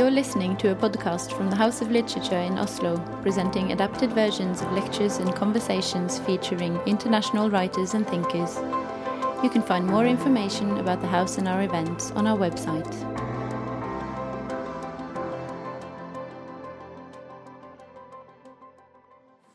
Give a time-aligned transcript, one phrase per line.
[0.00, 4.62] You're listening to a podcast from the House of Literature in Oslo, presenting adapted versions
[4.62, 8.56] of lectures and conversations featuring international writers and thinkers.
[9.44, 12.90] You can find more information about the house and our events on our website.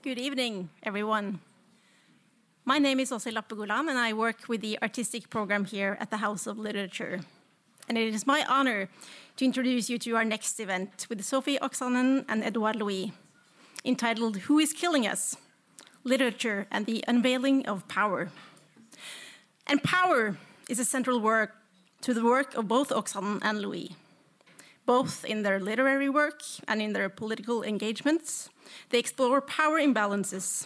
[0.04, 1.40] Good evening, everyone.
[2.66, 6.12] My name is Åshild Lappegard Lahn, and I work with the artistic program here at
[6.12, 7.22] the House of Literature.
[7.88, 8.90] And it is my honor
[9.38, 13.12] to introduce you to our next event with Sofi Oksanen and Edouard Louis,
[13.84, 15.38] entitled Who is Killing Us?
[16.04, 18.30] Literature and the Unveiling of Power.
[19.68, 20.38] And power
[20.70, 21.56] is a central work
[22.02, 23.96] to the work of both Oksanen and Louis.
[24.86, 28.50] Both in their literary work and in their political engagements,
[28.90, 30.66] they explore power imbalances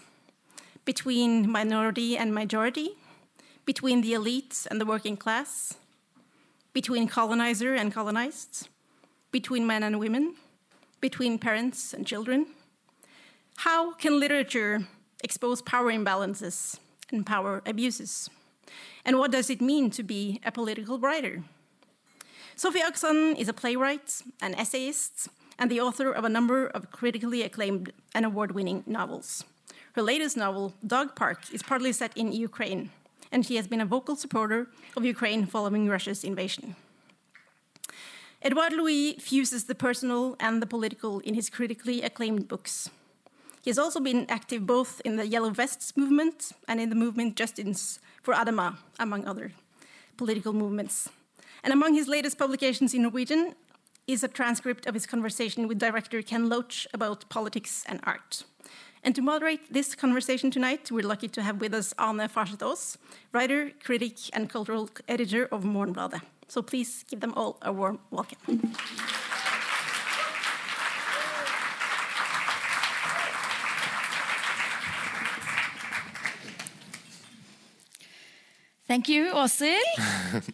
[0.85, 2.91] between minority and majority,
[3.65, 5.78] between the elites and the working class,
[6.73, 8.69] between colonizer and colonized,
[9.31, 10.35] between men and women,
[11.01, 12.47] between parents and children.
[13.57, 14.87] How can literature
[15.23, 16.79] expose power imbalances
[17.11, 18.29] and power abuses?
[19.05, 21.43] And what does it mean to be a political writer?
[22.55, 27.41] Sofi Oksanen is a playwright, an essayist, and the author of a number of critically
[27.41, 29.43] acclaimed and award winning novels.
[29.93, 32.91] Her latest novel, Dog Park, is partly set in Ukraine,
[33.31, 36.75] and she has been a vocal supporter of Ukraine following Russia's invasion.
[38.41, 42.89] Edouard Louis fuses the personal and the political in his critically acclaimed books.
[43.61, 47.35] He has also been active both in the Yellow Vests movement and in the movement
[47.35, 49.51] Justice for Adama, among other
[50.15, 51.09] political movements.
[51.63, 53.55] And among his latest publications in Norwegian
[54.07, 58.43] is a transcript of his conversation with director Ken Loach about politics and art.
[59.03, 62.97] And to moderate this conversation tonight, we're lucky to have with us Ane Farsethås,
[63.31, 66.21] writer, critic, and cultural editor of Morgenbladet.
[66.47, 68.73] So please give them all a warm welcome.
[78.87, 79.79] Thank you, Åshild.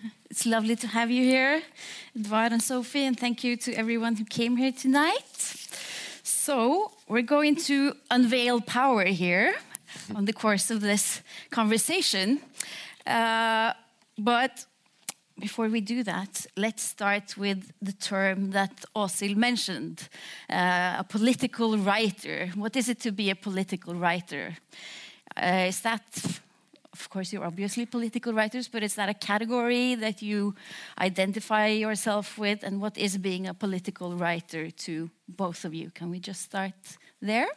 [0.30, 1.64] it's lovely to have you here,
[2.14, 5.34] Edouard and Sofi, and thank you to everyone who came here tonight.
[6.45, 9.56] So, we're going to unveil power here
[10.13, 12.39] on the course of this conversation.
[13.07, 13.73] Uh,
[14.16, 14.63] but
[15.39, 20.07] before we do that, let's start with the term that Åshild mentioned
[20.47, 22.51] uh, a political writer.
[22.53, 24.56] What is it to be a political writer?
[25.35, 26.39] Uh, is that
[27.00, 30.56] of course, you're obviously political writers, but is that a category that you
[31.00, 32.63] identify yourself with?
[32.63, 35.91] And what is being a political writer to both of you?
[35.91, 36.73] Can we just start
[37.22, 37.47] there?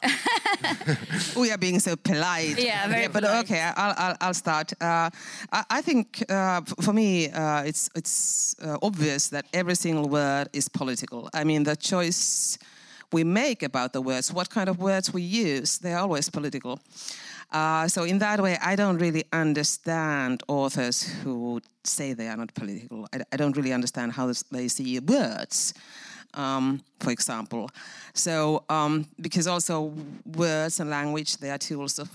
[1.36, 2.58] we are being so polite.
[2.58, 3.44] Yeah, very yeah, But polite.
[3.44, 4.72] okay, I'll, I'll, I'll start.
[4.80, 5.10] Uh,
[5.52, 10.48] I, I, think uh, for me, uh, it's, it's uh, obvious that every single word
[10.52, 11.28] is political.
[11.34, 12.58] I mean, the choice
[13.12, 16.78] we make about the words, what kind of words we use, they're always political.
[17.50, 22.54] Uh, so in that way, I don't really understand authors who say they are not
[22.54, 23.08] political.
[23.12, 25.74] I, I don't really understand how they see words.
[26.34, 27.70] Um, for example.
[28.12, 29.94] So, um, because also
[30.26, 32.10] words and language, they are tools of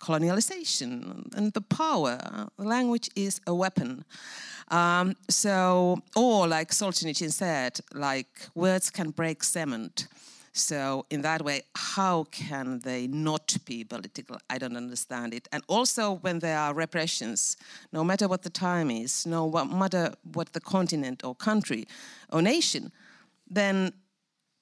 [0.00, 2.18] colonialization and the power.
[2.58, 4.04] Language is a weapon.
[4.68, 10.08] Um, so, or like Solzhenitsyn said, like words can break cement.
[10.54, 14.36] So, in that way, how can they not be political?
[14.50, 15.48] I don't understand it.
[15.50, 17.56] And also, when there are repressions,
[17.90, 21.86] no matter what the time is, no matter what the continent or country
[22.30, 22.92] or nation,
[23.48, 23.94] then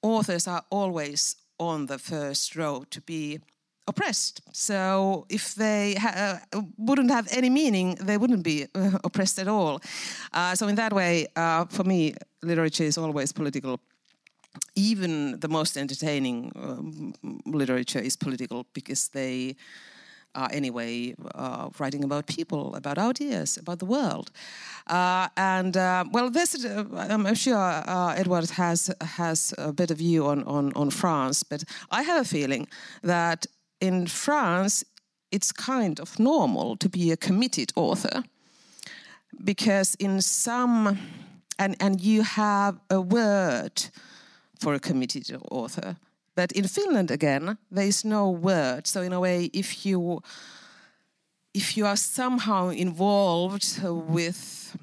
[0.01, 3.39] authors are always on the first row to be
[3.87, 4.41] oppressed.
[4.53, 9.47] So if they ha uh, wouldn't have any meaning, they wouldn't be uh, oppressed at
[9.47, 9.81] all.
[10.33, 13.79] Uh, so in that way, uh, for me, literature is always political
[14.75, 17.13] even the most entertaining um,
[17.45, 19.55] literature is political because they
[20.33, 24.31] are anyway uh, writing about people, about ideas, about the world.
[24.87, 30.25] Uh, and uh, well, this uh, I'm sure uh, Edouard has has a better view
[30.27, 32.67] on, on on France, but I have a feeling
[33.03, 33.45] that
[33.79, 34.85] in France
[35.31, 38.23] it's kind of normal to be a committed author
[39.43, 40.97] because in some
[41.57, 43.91] and and you have a word
[44.61, 45.97] for a committed author.
[46.35, 48.87] But in Finland, again, there is no word.
[48.87, 50.21] So in a way, if you
[51.53, 54.77] if you are somehow involved with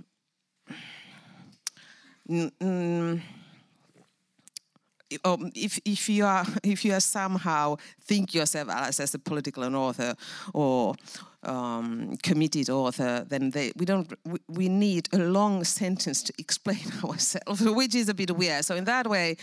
[5.24, 9.64] um, if if you are if you are somehow think yourself as, as a political
[9.76, 10.14] author
[10.54, 10.94] or
[11.42, 16.84] um, committed author, then they, we don't we, we need a long sentence to explain
[17.04, 18.64] ourselves, which is a bit weird.
[18.64, 19.36] So in that way,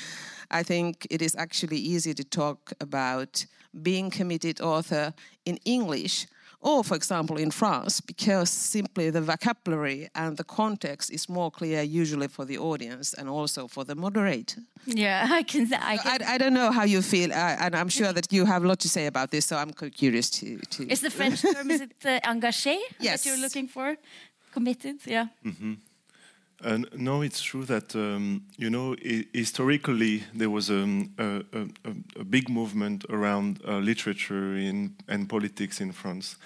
[0.51, 3.45] I think it is actually easy to talk about
[3.81, 5.13] being committed author
[5.45, 6.27] in English
[6.61, 11.81] or for example in France, because simply the vocabulary and the context is more clear
[11.81, 14.61] usually for the audience and also for the moderator.
[14.85, 15.73] Yeah, I can.
[15.73, 16.21] I, can.
[16.21, 18.67] I, I don't know how you feel, uh, and I'm sure that you have a
[18.67, 19.45] lot to say about this.
[19.45, 20.57] So I'm curious to.
[20.57, 23.23] to is the French term is it uh, engagé yes.
[23.23, 23.97] that you're looking for?
[24.53, 25.27] Committed, yeah.
[25.43, 25.77] Mm -hmm.
[26.63, 28.95] Uh, no, it's true that um, you know
[29.33, 35.81] historically there was um, a, a, a, big movement around uh, literature in, and politics
[35.81, 36.37] in France,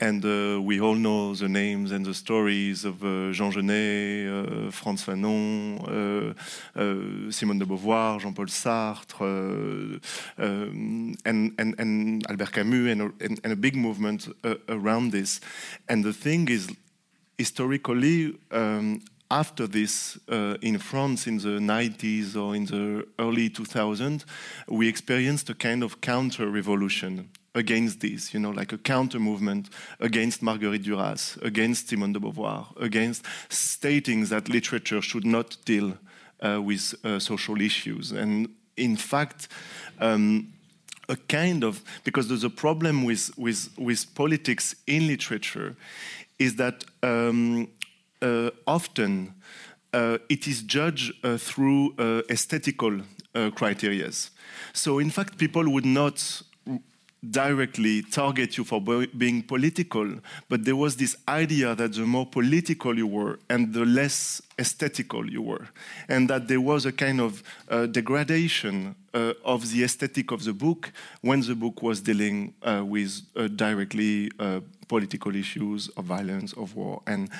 [0.00, 4.70] and uh, we all know the names and the stories of uh, Jean Genet, uh,
[4.72, 6.34] Frantz Fanon,
[6.76, 10.00] uh, Simone de Beauvoir, Jean-Paul Sartre,
[10.36, 14.28] um, and, and, and Albert Camus, and, and, and a big movement
[14.68, 15.40] around this.
[15.88, 16.68] And the thing is,
[17.38, 18.36] historically.
[18.50, 19.00] Um,
[19.30, 24.24] after this, uh, in France in the 90s or in the early 2000s,
[24.68, 29.70] we experienced a kind of counter revolution against this, you know, like a counter movement
[30.00, 35.96] against Marguerite Duras, against Simone de Beauvoir, against stating that literature should not deal
[36.40, 38.12] uh, with uh, social issues.
[38.12, 39.48] And in fact,
[40.00, 40.52] um,
[41.08, 45.76] a kind of because there's a problem with with with politics in literature
[46.38, 47.68] is that um,
[48.66, 49.34] often
[49.92, 51.94] uh, it is judged uh, through
[52.28, 53.00] aesthetical
[53.54, 54.10] criteria.
[54.72, 56.42] So, in fact, people would not
[57.30, 60.08] directly target you for being political,
[60.48, 65.28] but there was this idea that the more political you were and the less aesthetical
[65.28, 65.68] you were,
[66.08, 70.52] and that there was a kind of uh, degradation uh, of the aesthetic of the
[70.52, 70.92] book
[71.22, 76.74] when the book was dealing uh, with uh, directly uh, political issues of violence, of
[76.76, 77.30] war, and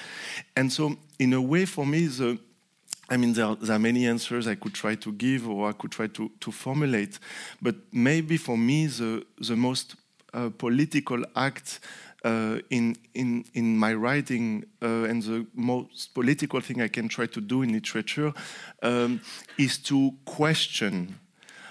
[0.57, 2.39] and so in a way, for me, the
[3.09, 5.73] I mean, there are, there are, many answers I could try to give or I
[5.73, 7.19] could try to, to formulate,
[7.61, 9.97] but maybe for me, the, the most
[10.33, 11.81] uh, political act
[12.25, 17.27] uh, in, in, in my writing uh, and the most political thing I can try
[17.27, 18.33] to do in literature
[18.83, 19.21] um,
[19.59, 21.19] is to question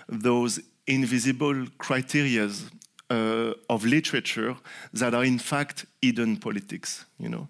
[0.07, 2.69] those invisible criterias
[3.13, 4.55] uh, of literature
[4.93, 7.05] that are in fact hidden politics.
[7.19, 7.47] You know,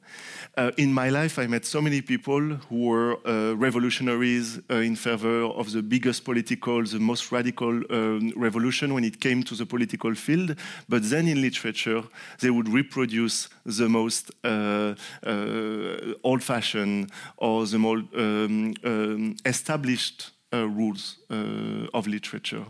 [0.57, 4.95] uh, in my life, I met so many people who were uh, revolutionaries uh, in
[4.95, 9.65] favor of the biggest political, the most radical um, revolution when it came to the
[9.65, 10.55] political field.
[10.89, 12.03] But then in literature,
[12.41, 14.95] they would reproduce the most uh,
[15.25, 22.65] uh, old-fashioned or the more um, um, established uh, rules uh, of literature.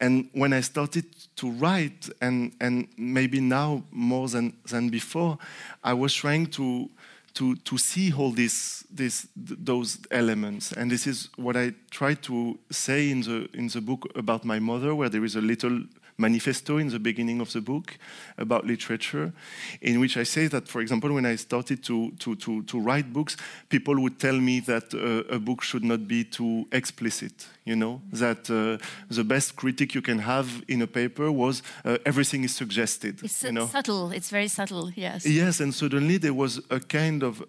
[0.00, 1.04] And when I started
[1.36, 5.38] to write, and, and maybe now more than, than before,
[5.82, 6.88] I was trying to,
[7.34, 10.72] to, to see all this, this, those elements.
[10.72, 14.58] And this is what I try to say in the, in the book about my
[14.58, 15.82] mother, where there is a little
[16.18, 17.98] manifesto in the beginning of the book
[18.38, 19.32] about literature,
[19.80, 23.12] in which I say that, for example, when I started to, to, to, to write
[23.12, 23.36] books,
[23.68, 28.00] people would tell me that uh, a book should not be too explicit, you know,
[28.12, 32.54] that uh, the best critic you can have in a paper was uh, everything is
[32.54, 33.22] suggested.
[33.22, 33.66] It's you know?
[33.66, 35.26] subtle, it's very subtle, yes.
[35.26, 37.42] Yes, and suddenly there was a kind of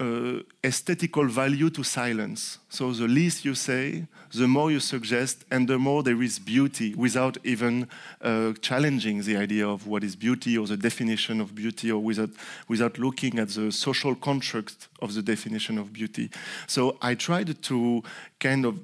[0.00, 2.58] uh, aesthetical value to silence.
[2.70, 6.94] So the least you say, the more you suggest, and the more there is beauty
[6.94, 7.86] without even
[8.22, 12.30] uh, challenging the idea of what is beauty or the definition of beauty or without,
[12.66, 16.30] without looking at the social construct of the definition of beauty.
[16.66, 18.02] So I tried to
[18.38, 18.78] kind of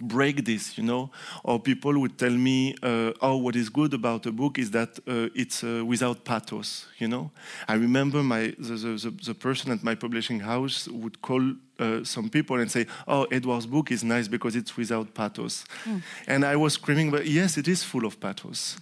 [0.00, 1.10] break this, you know.
[1.44, 4.98] Or people would tell me, uh, "Oh, what is good about a book is that
[5.06, 7.30] uh, it's uh, without pathos." You know.
[7.68, 12.28] I remember my the, the, the, person at my publishing house would call uh, some
[12.28, 16.02] people and say, "Oh, Edouard's book is nice because it's without pathos," mm.
[16.26, 18.78] and I was screaming, "But yes, it is full of pathos."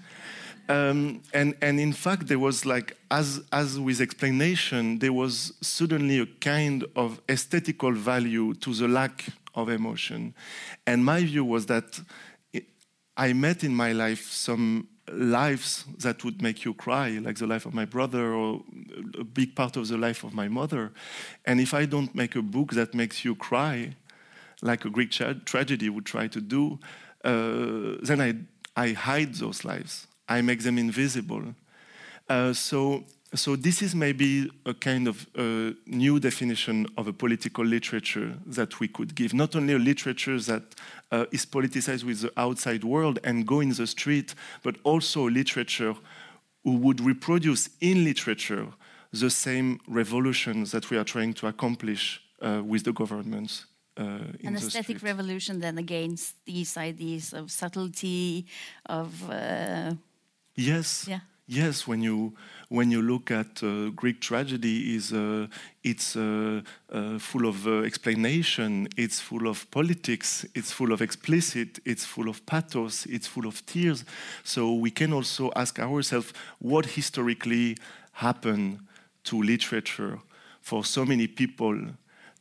[0.69, 6.19] Um, and, and in fact, there was like, as, as with explanation, there was suddenly
[6.19, 10.35] a kind of aesthetical value to the lack of emotion.
[10.87, 12.01] And my view was that
[13.17, 17.67] I met in my life some lives that would make you cry, like the life
[17.67, 18.63] of my brother or
[19.19, 20.93] a big part of the life of my mother.
[21.47, 23.97] And if I don't make a book that makes you cry,
[24.61, 26.79] like a Greek tra tragedy would try to do,
[27.25, 28.35] uh, then I,
[28.77, 30.08] I hide those lives.
[30.29, 31.55] I make them invisible.
[32.29, 33.05] Uh, so
[33.35, 38.81] so this is maybe a kind of uh, new definition of a political literature that
[38.81, 39.35] we could give.
[39.35, 40.63] Not only a literature that
[41.13, 45.31] uh, is politicized with the outside world and go in the street, but also a
[45.31, 45.95] literature
[46.65, 48.69] who would reproduce in literature
[49.13, 53.67] the same revolutions that we are trying to accomplish uh, with the governments.
[53.97, 58.47] Uh, An aesthetic revolution then against these ideas of subtlety,
[58.87, 59.93] of uh,
[60.59, 61.21] yes, yeah.
[61.47, 61.87] yes.
[61.87, 62.35] When you
[62.69, 65.47] when you look at uh, Greek tragedy, is uh,
[65.83, 66.61] it's uh,
[66.93, 72.29] uh full of uh, explanation, it's full of politics, it's full of explicit, it's full
[72.29, 74.05] of pathos, it's full of tears.
[74.45, 77.77] So we can also ask ourselves what historically
[78.13, 78.81] happened
[79.25, 80.19] to literature
[80.61, 81.79] for so many people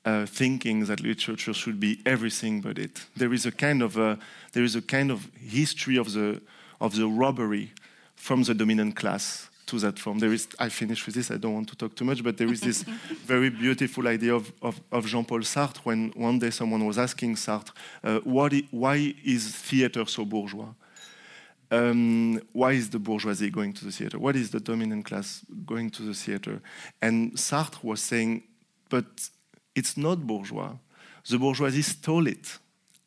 [0.05, 3.05] uh, thinking that literature should be everything but it.
[3.15, 4.17] There is a kind of a,
[4.53, 6.41] there is a kind of history of the
[6.79, 7.71] of the robbery
[8.17, 10.19] from the dominant class to that form.
[10.19, 12.51] There is, I finish with this, I don't want to talk too much, but there
[12.51, 12.83] is this
[13.25, 17.71] very beautiful idea of, of, of Jean-Paul Sartre when one day someone was asking Sartre,
[18.03, 20.73] uh, why is theater so bourgeois?
[21.69, 24.17] Um, why is the bourgeoisie going to the theater?
[24.17, 26.61] What is the dominant class going to the theater?
[27.01, 28.43] And Sartre was saying,
[28.89, 29.29] but
[29.75, 30.73] it's not bourgeois.
[31.29, 32.57] The bourgeoisie stole it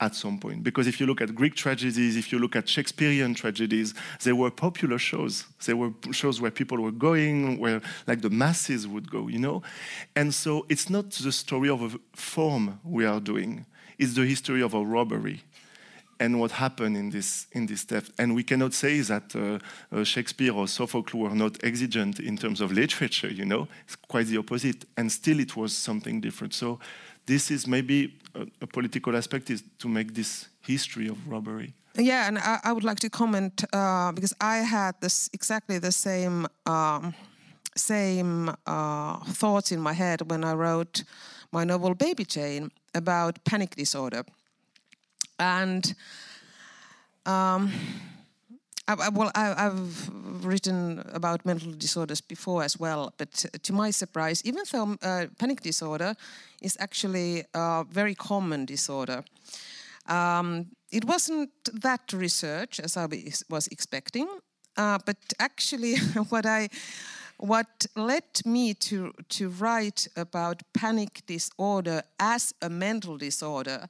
[0.01, 0.65] at some point.
[0.65, 4.51] Because if you look at Greek tragedies, if you look at Shakespearean tragedies, they were
[4.51, 5.45] popular shows.
[5.67, 9.63] They were shows where people were going, where like the masses would go, you know?
[10.17, 13.67] And so it's not the story of a form we are doing,
[13.99, 15.43] it's the history of a robbery.
[16.19, 19.59] And what happened in this in this theft, and we cannot say that uh,
[19.97, 23.33] uh, Shakespeare or Sophocles were not exigent in terms of literature.
[23.33, 26.53] You know, it's quite the opposite, and still it was something different.
[26.53, 26.79] So,
[27.25, 31.75] this is maybe a, a political aspect is to make this history of robbery.
[31.97, 35.93] Yeah, and I, I would like to comment uh, because I had this exactly the
[35.93, 37.15] same um,
[37.77, 41.05] same uh, thoughts in my head when I wrote
[41.53, 44.25] my novel Baby Jane about panic disorder,
[45.39, 45.95] and.
[47.27, 47.73] Um,
[48.99, 50.11] I, well, I, have
[50.45, 53.33] written about mental disorders before as well, but
[53.63, 56.15] to my surprise, even though uh, panic disorder
[56.61, 59.25] is actually a very common disorder,
[60.07, 63.07] um, it wasn't that research as I
[63.49, 64.29] was expecting,
[64.77, 65.97] uh, but actually,
[66.31, 66.69] what I
[67.39, 73.89] what led me to to write about panic disorder as a mental disorder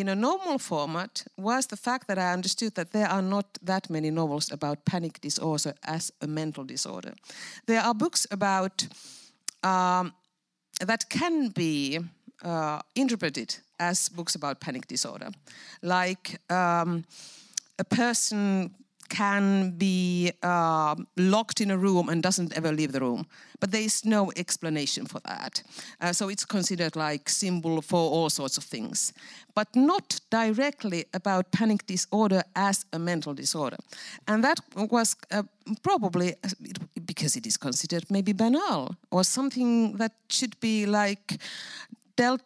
[0.00, 3.88] in a normal format was the fact that I understood that there are not that
[3.88, 7.14] many novels about panic disorder as a mental disorder.
[7.66, 8.86] There are books about
[9.62, 10.12] um,
[10.86, 11.98] that can be
[12.44, 15.30] uh, interpreted as books about panic disorder,
[15.82, 17.04] like um,
[17.78, 18.74] a person
[19.08, 23.26] can be uh, locked in a room and doesn't ever leave the room.
[23.60, 25.62] But there is no explanation for that.
[26.00, 29.12] Uh, so it's considered like symbol for all sorts of things,
[29.54, 33.76] but not directly about panic disorder as a mental disorder.
[34.28, 35.42] And that was uh,
[35.82, 36.34] probably
[37.06, 41.40] because it is considered maybe banal or something that should be like
[42.16, 42.42] dealt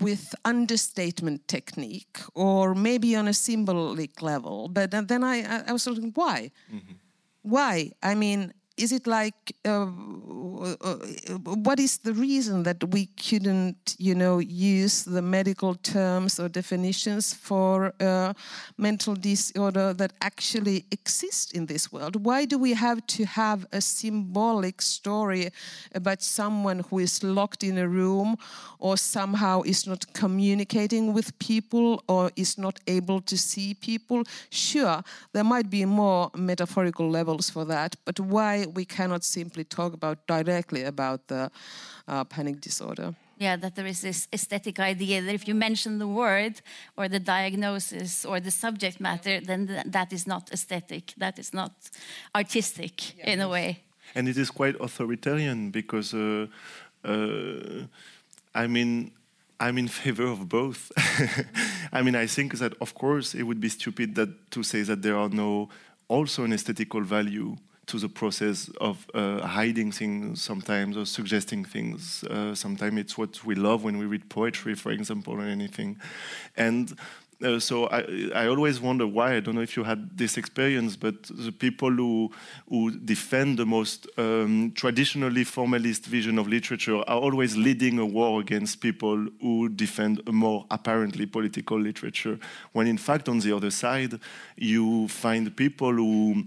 [0.00, 4.68] with understatement technique or maybe on a symbolic level.
[4.68, 6.50] But then I, I was wondering why?
[6.72, 6.94] Mm-hmm.
[7.42, 7.92] Why?
[8.02, 10.96] I mean, is it like uh, uh,
[11.44, 17.32] what is the reason that we couldn't you know use the medical terms or definitions
[17.32, 18.32] for uh,
[18.76, 22.24] mental disorder that actually exist in this world?
[22.24, 25.50] Why do we have to have a symbolic story
[25.94, 28.36] about someone who is locked in a room
[28.80, 34.24] or somehow is not communicating with people or is not able to see people?
[34.50, 35.02] Sure
[35.32, 40.26] there might be more metaphorical levels for that but why we cannot simply talk about
[40.26, 41.50] directly about the
[42.08, 43.14] uh, panic disorder.
[43.38, 46.60] Yeah, that there is this aesthetic idea that if you mention the word
[46.96, 51.52] or the diagnosis or the subject matter, then th that is not aesthetic, that is
[51.52, 51.72] not
[52.32, 53.32] artistic yeah.
[53.32, 53.82] in a way.
[54.14, 56.46] And it is quite authoritarian because, uh,
[57.04, 57.86] uh,
[58.54, 59.10] I mean,
[59.58, 60.92] I'm in favor of both.
[61.92, 65.02] I mean, I think that of course it would be stupid that to say that
[65.02, 65.68] there are no
[66.08, 72.24] also an aesthetical value to the process of uh, hiding things sometimes or suggesting things.
[72.24, 75.98] Uh, sometimes it's what we love when we read poetry, for example, or anything.
[76.56, 76.96] And
[77.42, 79.36] uh, so I, I always wonder why.
[79.36, 82.30] I don't know if you had this experience, but the people who
[82.68, 88.40] who defend the most um, traditionally formalist vision of literature are always leading a war
[88.40, 92.38] against people who defend a more apparently political literature.
[92.72, 94.18] When in fact, on the other side,
[94.56, 96.46] you find people who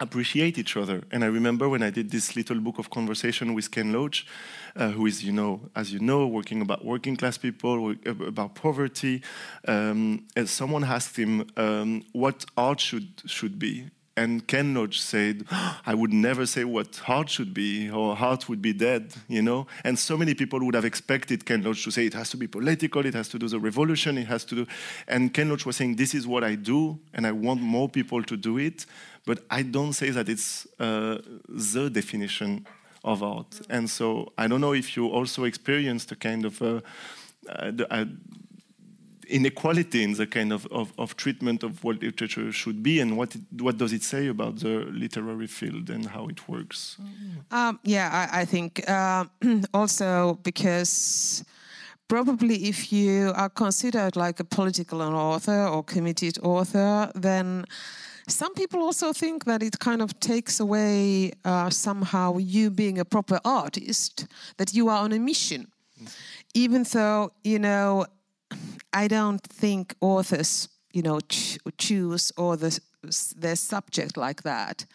[0.00, 1.02] appreciate each other.
[1.12, 4.26] And I remember when I did this little book of conversation with Ken Loach,
[4.74, 9.22] uh, who is, you know, as you know, working about working class people, about poverty.
[9.68, 15.46] Um, and someone asked him um, what art should should be, and Ken Loach said,
[15.86, 19.66] I would never say what art should be, or art would be dead, you know?
[19.82, 22.46] And so many people would have expected Ken Loach to say it has to be
[22.46, 24.66] political, it has to do the revolution, it has to do.
[25.08, 28.22] And Ken Loach was saying, This is what I do, and I want more people
[28.22, 28.84] to do it,
[29.24, 32.66] but I don't say that it's uh, the definition
[33.02, 33.60] of art.
[33.70, 36.60] And so I don't know if you also experienced a kind of.
[36.60, 36.80] Uh,
[37.48, 38.04] uh, the, uh,
[39.30, 43.34] inequality in the kind of, of, of, treatment of what literature should be and what,
[43.34, 46.96] it, what does it say about the literary field and how it works?
[47.50, 49.24] Um, yeah, I, I think uh,
[49.74, 51.44] also because
[52.08, 57.64] probably if you are considered like a political author or committed author, then
[58.26, 63.04] some people also think that it kind of takes away uh, somehow you being a
[63.04, 65.66] proper artist, that you are on a mission.
[66.02, 66.16] Mm.
[66.54, 68.06] Even though, you know,
[68.92, 72.78] I don't think authors, you know, ch- choose or the,
[73.36, 74.86] their subject like that.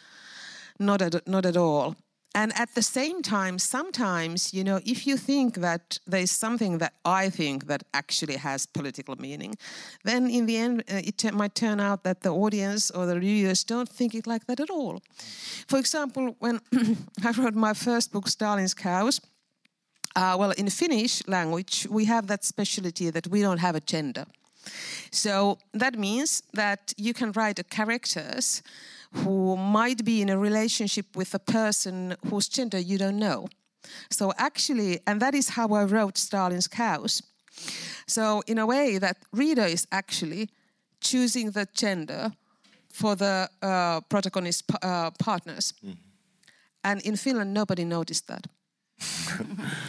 [0.80, 1.96] Not at, not at all.
[2.36, 6.94] And at the same time, sometimes, you know, if you think that there's something that
[7.06, 9.56] I think that actually has political meaning,
[10.04, 13.18] then in the end, uh, it t- might turn out that the audience or the
[13.22, 15.02] readers don't think it like that at all.
[15.68, 16.60] For example, when
[17.24, 19.22] I wrote my first book, Stalin's Cows,
[20.16, 24.26] uh, well, in Finnish language, we have that specialty that we don't have a gender.
[25.12, 28.64] So that means that you can write characters
[29.14, 33.48] who might be in a relationship with a person whose gender you don't know.
[34.10, 37.22] So actually, and that is how I wrote Stalin's Cows.
[38.08, 40.50] So in a way, that reader is actually
[41.00, 42.32] choosing the gender
[42.90, 45.74] for the uh, protagonist uh, partners.
[45.86, 45.98] Mm.
[46.84, 48.48] And in Finland, nobody noticed that.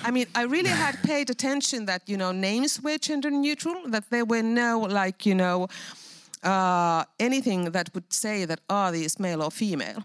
[0.03, 4.11] I mean, I really had paid attention that you know names were gender neutral, that
[4.11, 5.69] there were no like you know
[6.43, 10.03] uh, anything that would say that are oh, these male or female.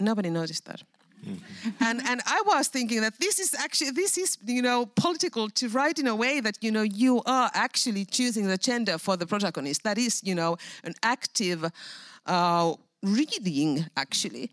[0.00, 0.82] Nobody noticed that.
[1.24, 1.70] Mm-hmm.
[1.80, 5.68] And and I was thinking that this is actually this is you know political to
[5.68, 9.26] write in a way that you know you are actually choosing the gender for the
[9.26, 9.82] protagonist.
[9.84, 11.64] That is you know an active
[12.26, 14.50] uh, reading actually,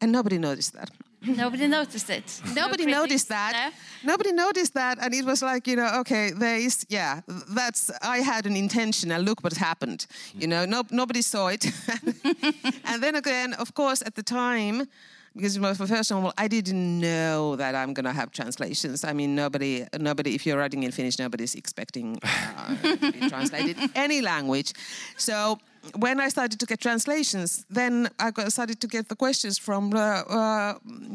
[0.00, 0.90] and nobody noticed that.
[1.26, 2.40] Nobody noticed it.
[2.54, 3.72] Nobody no noticed that.
[4.04, 4.12] No?
[4.12, 7.90] Nobody noticed that, and it was like you know, okay, there is, yeah, that's.
[8.02, 10.06] I had an intention, and look what happened.
[10.34, 11.64] You know, no, nobody saw it.
[12.84, 14.86] and then again, of course, at the time,
[15.34, 19.04] because first of all, I didn't know that I'm gonna have translations.
[19.04, 20.34] I mean, nobody, nobody.
[20.34, 24.72] If you're writing in Finnish, nobody's expecting uh, to be translated any language.
[25.16, 25.58] So
[25.96, 29.90] when I started to get translations, then I got, started to get the questions from
[29.90, 30.74] the, uh,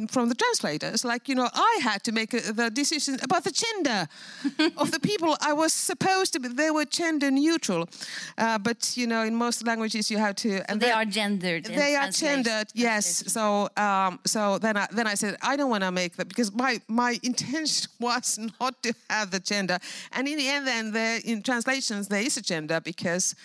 [0.09, 1.03] from the translators.
[1.03, 4.07] Like, you know, I had to make a, the decision about the gender
[4.77, 6.47] of the people I was supposed to be.
[6.49, 7.89] They were gender neutral.
[8.37, 10.69] Uh, but, you know, in most languages you have to.
[10.69, 11.65] And so they are gendered.
[11.65, 13.23] They are gendered, yes.
[13.27, 16.53] So um, so then I, then I said, I don't want to make that because
[16.53, 19.79] my, my intention was not to have the gender.
[20.11, 23.35] And in the end, then the, in translations, there is a gender because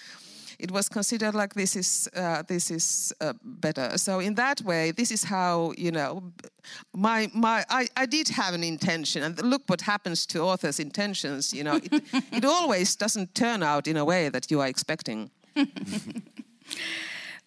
[0.59, 3.99] it was considered like this is uh, this is uh, better.
[3.99, 6.23] So in that way, this is how you know
[6.93, 11.53] my my I, I did have an intention, and look what happens to authors' intentions.
[11.53, 15.31] You know, it, it always doesn't turn out in a way that you are expecting.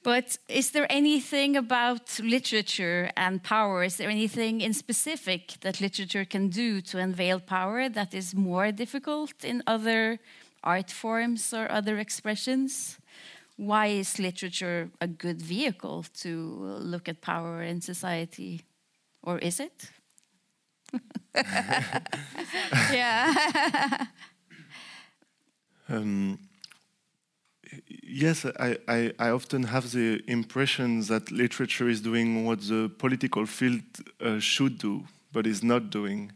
[0.08, 3.84] But is there anything about literature and power?
[3.84, 8.72] Is there anything in specific that literature can do to unveil power that is more
[8.72, 10.20] difficult in other
[10.68, 12.98] art forms or other expressions?
[13.56, 16.32] Why is literature a good vehicle to
[16.94, 18.62] look at power in society?
[19.24, 19.92] Or is it?
[22.94, 24.06] yeah.
[25.90, 26.40] um,
[27.88, 33.46] yes, I, I, I, often have the impression that literature is doing what the political
[33.46, 33.82] field
[34.22, 35.04] uh, should do,
[35.34, 36.32] but is not doing.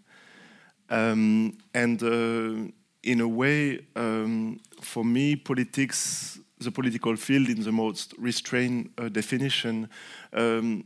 [0.89, 2.71] Um, and uh,
[3.03, 9.09] in a way, um, for me, politics, the political field in the most restrained uh,
[9.09, 9.89] definition,
[10.33, 10.83] um,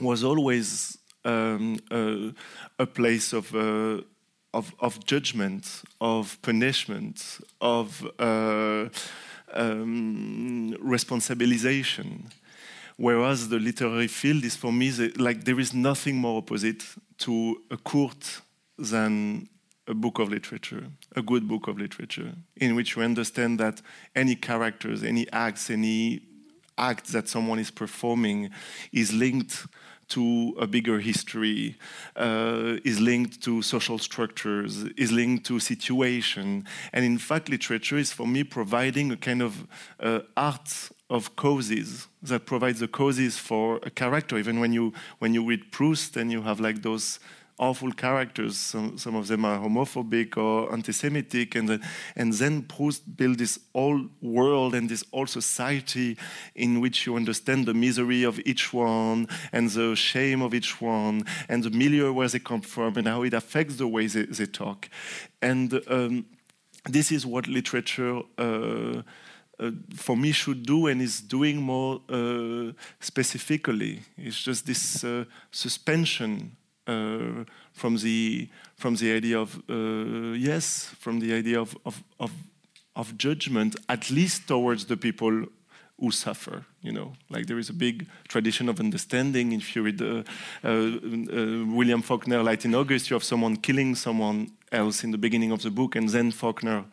[0.00, 1.78] was always um,
[2.78, 4.00] a place of, uh,
[4.54, 8.88] of, of, judgment, of punishment, of uh,
[9.52, 12.30] um, responsibilization.
[12.96, 16.84] Whereas the literary field is for me the, like there is nothing more opposite
[17.18, 18.40] to a court
[18.78, 19.48] than
[19.86, 23.82] a book of literature, a good book of literature, in which you understand that
[24.14, 26.22] any characters, any acts, any
[26.78, 28.50] act that someone is performing
[28.92, 29.66] is linked
[30.10, 31.76] to a bigger history,
[32.16, 36.64] uh, is linked to social structures, is linked to situation.
[36.92, 39.66] And in fact, literature is for me providing a kind of
[40.00, 44.36] uh, art of causes that provides the causes for a character.
[44.36, 47.20] Even when you when you read Proust and you have like those
[47.60, 48.58] awful characters.
[48.58, 51.80] Some, some of them are homophobic or anti-Semitic, and
[52.16, 56.16] and then Proust built this whole world and this whole society
[56.54, 61.24] in which you understand the misery of each one and the shame of each one
[61.48, 64.46] and the milieu where they come from and how it affects the way they, they
[64.46, 64.88] talk.
[65.42, 66.24] And um,
[66.88, 68.22] this is what literature.
[68.38, 69.02] Uh,
[69.60, 74.00] uh, for me should do and is doing more uh, specifically.
[74.16, 81.20] It's just this uh, suspension uh, from the from the idea of uh, yes, from
[81.20, 82.32] the idea of, of of
[82.94, 85.46] of judgment, at least towards the people
[86.00, 86.64] who suffer.
[86.82, 89.52] You know, like there is a big tradition of understanding.
[89.52, 90.22] If you read uh,
[90.64, 95.18] uh, uh, William Faulkner, Light in August, you have someone killing someone else in the
[95.18, 96.84] beginning of the book, and then Faulkner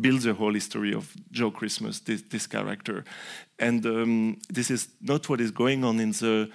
[0.00, 3.04] builds a whole history of Joe Christmas, this, this character.
[3.58, 6.50] And um, this is not what is going on in the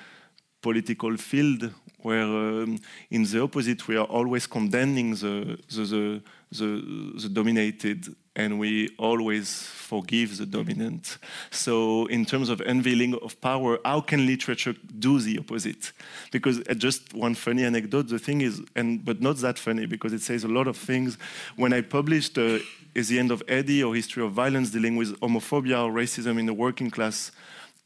[0.64, 1.72] political field
[2.04, 2.80] where um,
[3.12, 6.22] in the opposite we are always condemning the, the, the,
[6.52, 11.18] the, the dominated and we always forgive the dominant.
[11.52, 15.92] So, in terms of unveiling of power, how can literature do the opposite?
[16.32, 20.14] Because uh, just one funny anecdote, the thing is, and but not that funny because
[20.14, 21.18] it says a lot of things.
[21.58, 22.60] When I published uh,
[22.96, 26.48] "Is the End of Eddy" or "History of Violence," dealing with homophobia or racism in
[26.48, 27.32] the working class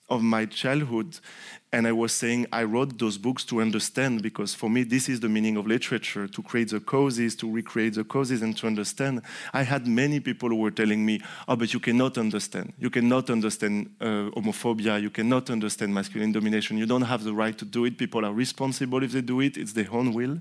[0.09, 1.19] of my childhood,
[1.73, 5.19] and I was saying I wrote those books to understand because for me this is
[5.19, 9.21] the meaning of literature to create the causes, to recreate the causes, and to understand.
[9.53, 12.73] I had many people who were telling me, "Oh, but you cannot understand.
[12.79, 15.01] You cannot understand uh, homophobia.
[15.01, 16.77] You cannot understand masculine domination.
[16.77, 17.97] You don't have the right to do it.
[17.97, 19.57] People are responsible if they do it.
[19.57, 20.39] It's their own will."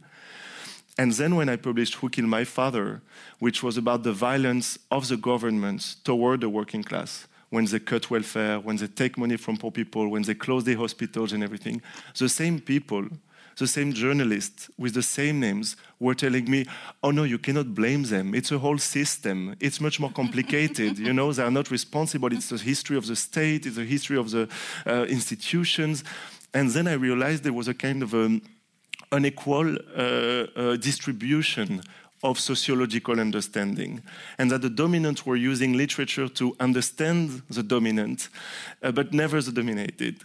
[0.99, 3.03] And then when I published Who Killed My Father,
[3.39, 8.11] which was about the violence of the government toward the working class when they cut
[8.11, 11.81] welfare, when they take money from poor people, when they close the hospitals and everything.
[12.19, 13.09] The same people,
[13.57, 16.67] the same journalists with the same names were telling me,
[17.03, 18.35] oh no, you cannot blame them.
[18.35, 19.57] It's a whole system.
[19.61, 20.99] It's much more complicated.
[20.99, 22.33] you know, they are not responsible.
[22.33, 24.49] It's the history of the state, it's the history of the
[24.87, 26.05] uh, institutions.
[26.53, 28.43] And then I realized there was a kind of um,
[29.13, 30.01] unequal uh,
[30.57, 31.83] uh, distribution
[32.27, 34.03] of sociological understanding,
[34.39, 38.29] and that the dominant were using literature to understand the dominant,
[38.83, 40.17] uh, but never the dominated,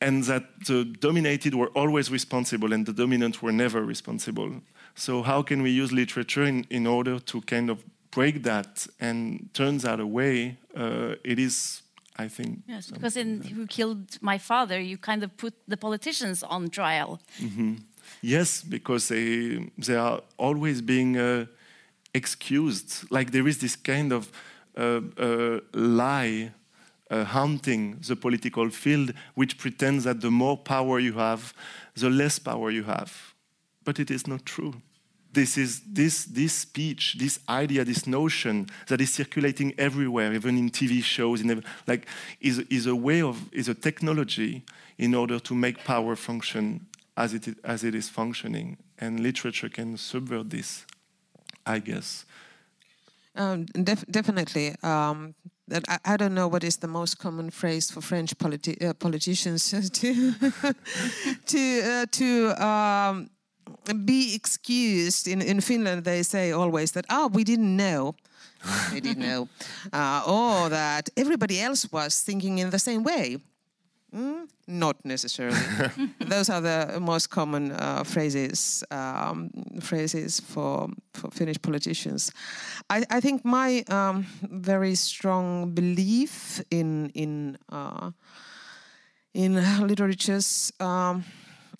[0.00, 4.50] and that the dominated were always responsible and the dominant were never responsible.
[4.94, 9.48] So, how can we use literature in, in order to kind of break that and
[9.52, 10.56] turn that away?
[10.76, 11.82] Uh, it is
[12.20, 12.62] I think.
[12.66, 17.20] Yes, because in Who Killed My Father, you kind of put the politicians on trial.
[17.38, 17.76] Mm -hmm.
[18.20, 21.46] Yes, because they they are always being uh,
[22.14, 23.04] excused.
[23.10, 24.30] Like there is this kind of
[24.76, 26.52] uh, uh, lie
[27.10, 31.54] uh, haunting the political field, which pretends that the more power you have,
[31.94, 33.34] the less power you have.
[33.84, 34.74] But it is not true.
[35.32, 40.70] This is this this speech, this idea, this notion that is circulating everywhere, even in
[40.70, 42.06] TV shows, in like
[42.40, 44.62] is is a way of is a technology
[44.96, 46.86] in order to make power function
[47.18, 48.78] as it, as it is functioning.
[48.98, 50.86] And literature can subvert this,
[51.66, 52.24] I guess.
[53.34, 54.74] Um, def definitely.
[54.82, 55.34] Um,
[55.88, 59.70] I, I, don't know what is the most common phrase for French politi uh, politicians
[60.00, 60.34] to
[61.46, 63.30] to uh, to um,
[64.04, 65.28] be excused.
[65.28, 68.14] In in Finland, they say always that oh we didn't know.
[68.92, 69.48] we didn't know,
[69.92, 73.38] uh, or that everybody else was thinking in the same way.
[74.14, 75.58] Mm, not necessarily.
[76.20, 79.50] Those are the most common uh, phrases um,
[79.82, 82.32] phrases for, for Finnish politicians.
[82.88, 88.12] I, I think my um, very strong belief in in uh,
[89.34, 91.24] in literature's um,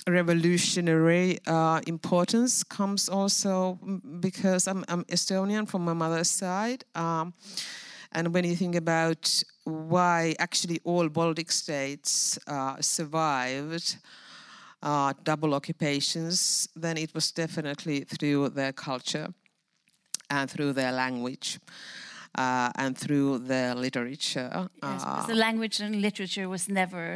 [0.07, 3.79] revolutionary uh, importance comes also
[4.21, 6.85] because I'm, I'm, Estonian from my mother's side.
[6.95, 7.35] Um,
[8.13, 13.97] and when you think about why actually all Baltic states uh, survived
[14.83, 19.29] uh, double occupations, then it was definitely through their culture
[20.31, 21.59] and through their language.
[22.35, 24.69] Uh, and through their literature.
[24.81, 27.15] Yes, uh, the language and literature was never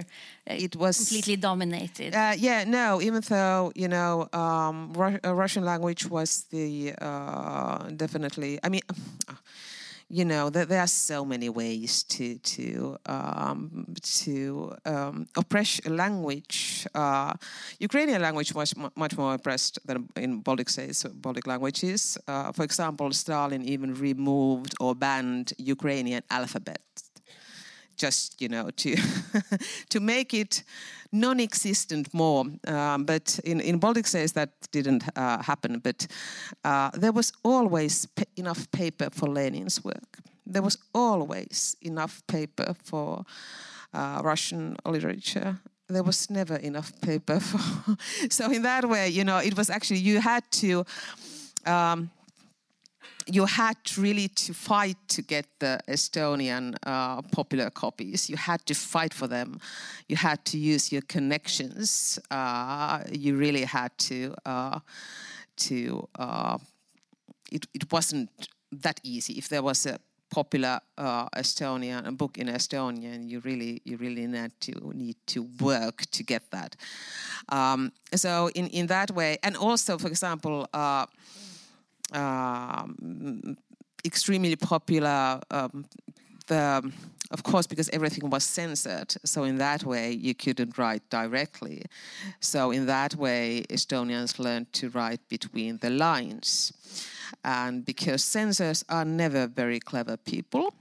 [0.51, 2.13] uh, it was completely dominated.
[2.15, 3.01] Uh, yeah, no.
[3.01, 6.95] Even though you know, um, Ru Russian language was the
[7.95, 8.59] definitely.
[8.65, 8.81] I mean
[10.13, 16.87] you know that there are so many ways to to um, to um, oppress language.
[16.95, 17.33] Uh,
[17.81, 22.19] Ukrainian language was much more oppressed than in Baltic states, Baltic languages.
[22.29, 26.83] Uh, for example, Stalin even removed or banned Ukrainian alphabet,
[27.97, 28.97] just you know to
[29.89, 30.63] to make it
[31.13, 32.47] non-existent more.
[32.67, 35.79] Um, but in, in Baltic states that didn't uh, happen.
[35.79, 36.07] But
[36.65, 40.19] uh, there was always enough paper for Lenin's work.
[40.47, 43.25] There was always enough paper for
[43.93, 45.59] uh, Russian literature.
[45.89, 47.97] There was never enough paper for.
[48.31, 50.85] so in that way, you know, it was actually you had to.
[51.67, 52.11] Um,
[53.27, 58.29] you had really to fight to get the Estonian uh, popular copies.
[58.29, 59.61] You had to fight for them.
[60.09, 62.19] You had to use your connections.
[62.31, 64.81] Uh, you really had to uh,
[65.57, 66.09] to.
[66.19, 66.59] Uh,
[67.51, 68.31] it, it wasn't
[68.73, 69.35] that easy.
[69.35, 69.99] If there was a
[70.31, 75.47] popular uh, Estonian a book in Estonian, you really you really need to need to
[75.61, 76.77] work to get that.
[77.51, 81.07] Um, so in in that way, and also, for example uh,
[82.15, 83.57] um,
[84.05, 85.41] extremely popular.
[85.51, 85.85] Um,
[86.47, 86.93] the,
[87.31, 91.85] of course, because everything was censored, so in that way you couldn't write directly.
[92.41, 96.73] So in that way, Estonians learned to write between the lines,
[97.45, 100.75] and because censors are never very clever people,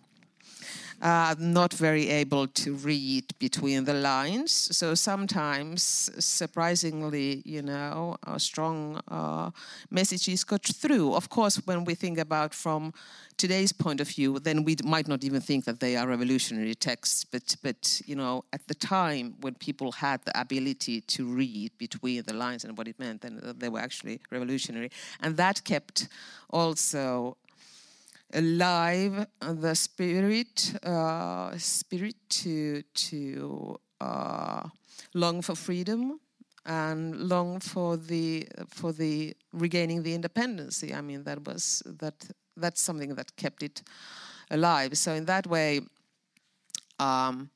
[1.02, 4.52] uh, not very able to read between the lines.
[4.52, 9.52] So sometimes, surprisingly, you know, strong uh,
[9.90, 11.14] messages got through.
[11.14, 12.94] Of course, when we think about from
[13.38, 17.26] today's point of view, then we might not even think that they are revolutionary texts.
[17.26, 22.24] But, but you know, at the time when people had the ability to read between
[22.24, 26.08] the lines and what it meant, then they were actually revolutionary, and that kept
[26.52, 27.38] also
[28.34, 34.64] alive the spirit uh, spirit to to uh,
[35.14, 36.20] long for freedom
[36.66, 42.16] and long for the for the regaining the independency I mean that was that
[42.56, 43.82] that's something that kept it
[44.50, 44.98] alive.
[44.98, 45.82] So in that way.
[47.00, 47.50] Um,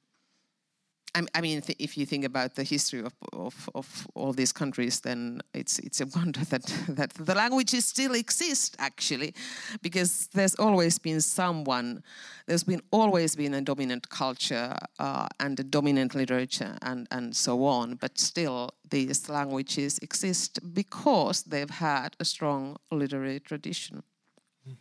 [1.34, 5.42] I mean, if you think about the history of, of, of, all these countries, then
[5.54, 9.34] it's it's a wonder that that the languages still exist actually,
[9.82, 12.04] because there's always been someone,
[12.48, 17.66] there's been always been a dominant culture uh, and a dominant literature and and so
[17.66, 17.96] on.
[17.96, 24.04] But still, these languages exist because they've had a strong literary tradition.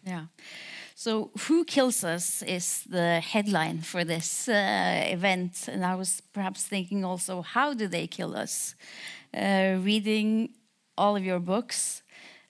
[0.07, 0.27] Yeah.
[0.95, 5.69] So, Who Kills Us is the headline for this uh, event.
[5.69, 8.75] And I was perhaps thinking also, how do they kill us?
[9.37, 10.51] Uh, reading
[10.97, 12.03] all of your books,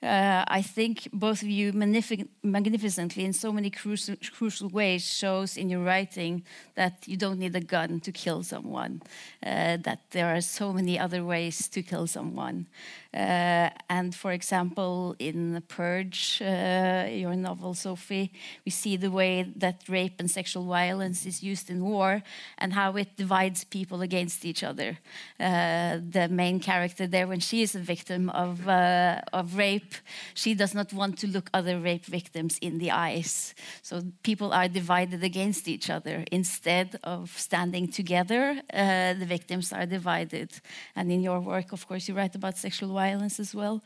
[0.02, 5.70] uh, I think both of you magnificently in so many crucial, crucial, ways shows in
[5.70, 6.44] your writing
[6.74, 9.00] that you don't need a gun to kill someone,
[9.42, 12.66] uh, that there are so many other ways to kill someone.
[13.14, 18.32] Uh, and for example, in The Purge, uh, your novel, Sofi,
[18.64, 22.24] we see the way that rape and sexual violence is used in war
[22.58, 24.98] and how it divides people against each other.
[25.38, 29.94] Uh, the main character there, when she is a victim of, of rape,
[30.34, 33.54] she does not want to look other rape victims in the eyes.
[33.82, 36.24] So people are divided against each other.
[36.32, 40.50] Instead of standing together, the victims are divided.
[40.96, 43.76] And in your work, of course, you write about sexual violence violence as well,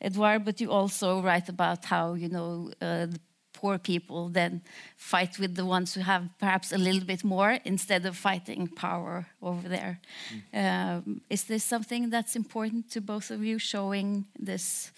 [0.00, 0.44] Edouard.
[0.44, 3.20] But you also write about how you know uh, the
[3.60, 4.60] poor people then
[4.96, 9.26] fight with the ones who have perhaps a little bit more instead of fighting power
[9.40, 9.98] over there.
[10.32, 10.42] Mm.
[10.62, 14.92] Um, is this something that's important to both of you, showing this?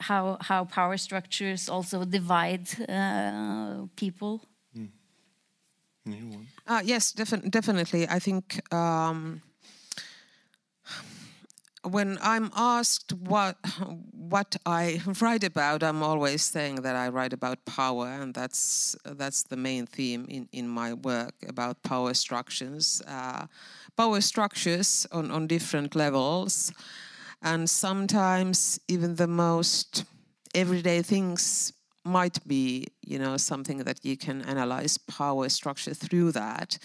[0.00, 4.40] How, how power structures also divide uh, people?
[6.06, 6.46] Mm.
[6.66, 8.06] Uh, yes, defi definitely.
[8.08, 9.40] I think um,
[11.84, 13.56] when I'm asked what
[14.12, 19.44] what I write about, I'm always saying that I write about power, and that's that's
[19.44, 23.46] the main theme in, in my work about power structures, uh,
[23.96, 26.72] power structures on, on different levels,
[27.42, 30.04] and sometimes even the most
[30.54, 31.72] everyday things
[32.04, 36.78] might be you know something that you can analyze power structure through that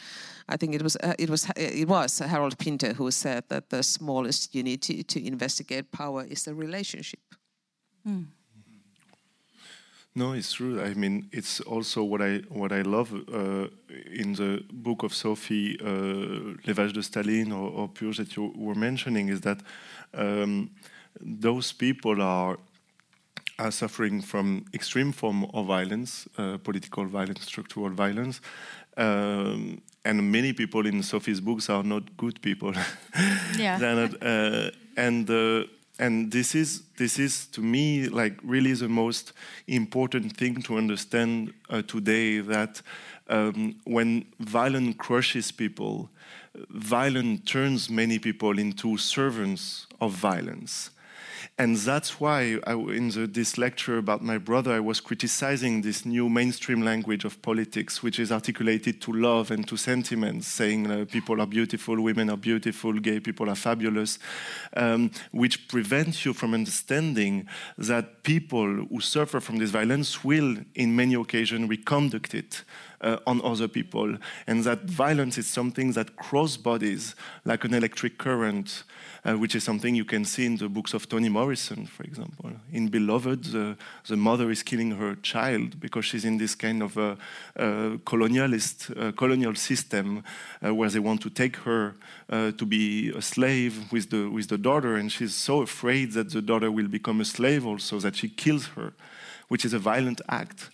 [0.50, 3.82] i think it was uh, it was it was harold pinter who said that the
[3.82, 7.20] smallest unity to investigate power is the relationship
[8.08, 8.26] mm.
[10.16, 10.82] No, it's true.
[10.82, 13.68] I mean, it's also what I what I love uh,
[14.12, 18.76] in the book of Sofi, uh, L'Élevage de Staline or, or Purge that you were
[18.76, 19.62] mentioning is that
[20.14, 20.72] um,
[21.22, 22.58] those people are
[23.60, 28.42] are suffering from extreme form of violence, uh, political violence, structural violence.
[28.98, 32.74] Um, and many people in Sofi's books are not good people.
[33.58, 33.78] yeah.
[33.78, 35.64] not, uh, and uh,
[36.00, 39.34] and this is this is to me like really the most
[39.68, 42.82] important thing to understand uh, today that
[43.28, 46.10] um, when violence crushes people,
[46.70, 50.90] violence turns many people into servants of violence.
[51.58, 56.06] And that's why, I, in the, this lecture about my brother, I was criticizing this
[56.06, 61.06] new mainstream language of politics, which is articulated to love and to sentiments, saying uh,
[61.06, 64.20] people are beautiful, women are beautiful, gay people are fabulous,
[64.76, 67.48] um, which prevents you from understanding
[67.78, 72.64] that people who suffer from this violence will, in many occasions, reconduct it.
[73.02, 78.18] Uh, on other people, and that violence is something that cross bodies like an electric
[78.18, 78.84] current
[79.26, 82.52] uh, which is something you can see in the books of Toni Morrison, for example.
[82.72, 86.98] In Beloved, the, the mother is killing her child because she's in this kind of
[86.98, 87.18] a,
[87.56, 90.24] a colonialist, colonial system
[90.66, 91.96] uh, where they want to take her
[92.30, 96.32] uh, to be a slave with the, with the daughter, and she's so afraid that
[96.32, 98.94] the daughter will become a slave also that she kills her,
[99.48, 100.70] which is a violent act.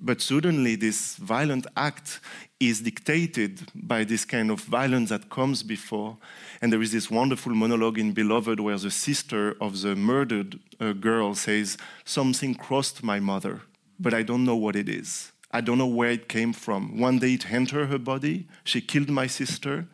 [0.00, 2.20] But suddenly, this violent act
[2.58, 6.16] is dictated by this kind of violence that comes before.
[6.60, 10.92] And there is this wonderful monologue in Beloved where the sister of the murdered uh,
[10.92, 13.62] girl says, Something crossed my mother,
[14.00, 15.32] but I don't know what it is.
[15.50, 16.98] I don't know where it came from.
[16.98, 19.86] One day it entered her body, she killed my sister,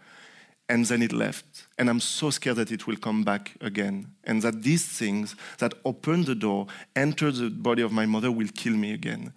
[0.72, 1.66] and then it left.
[1.76, 4.06] And I'm so scared that it will come back again.
[4.24, 8.48] And that these things that open the door, enter the body of my mother, will
[8.54, 9.34] kill me again.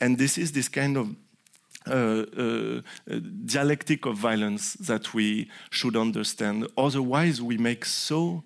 [0.00, 1.14] And this is this kind of
[1.86, 2.80] uh, uh,
[3.44, 6.66] dialectic of violence that we should understand.
[6.76, 8.42] Otherwise, we make so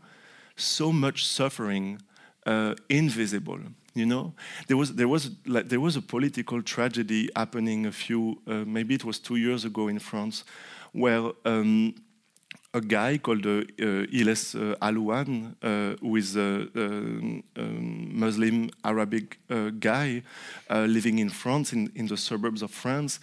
[0.54, 2.02] so much suffering
[2.44, 3.60] uh, invisible.
[3.94, 4.34] You know,
[4.66, 8.94] there was there was like, there was a political tragedy happening a few uh, maybe
[8.94, 10.44] it was two years ago in France,
[10.92, 11.32] where.
[11.46, 11.94] Um,
[12.74, 17.42] a guy called uh, uh, Iles Alouane, uh, who is a, um,
[18.12, 20.22] Muslim Arabic uh, guy
[20.70, 23.20] uh, living in France, in, in the suburbs of France,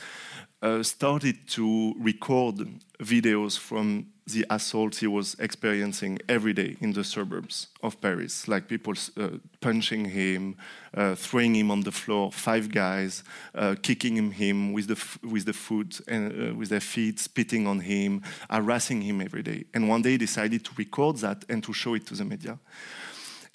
[0.81, 2.55] started to record
[2.99, 8.67] videos from the assaults he was experiencing every day in the suburbs of Paris, like
[8.67, 9.29] people uh,
[9.61, 10.55] punching him,
[10.95, 15.53] uh, throwing him on the floor, five guys uh, kicking him with the with the
[15.53, 19.65] foot and uh, with their feet, spitting on him, harassing him every day.
[19.75, 22.57] And one day he decided to record that and to show it to the media.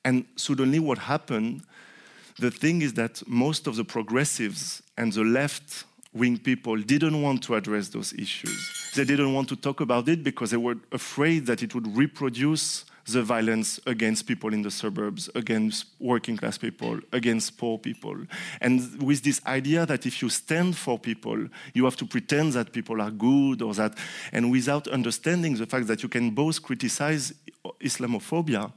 [0.04, 1.62] And suddenly, what happened?
[2.38, 7.42] The thing is that most of the progressives and the left wing people didn't want
[7.42, 8.80] to address those issues.
[8.94, 12.85] They didn't want to talk about it because they were afraid that it would reproduce
[13.07, 18.16] the violence against people in the suburbs, against working class people, against poor people.
[18.61, 22.72] And with this idea that if you stand for people, you have to pretend that
[22.72, 23.96] people are good or that,
[24.33, 27.33] and without understanding the fact that you can both criticize
[27.81, 28.72] Islamophobia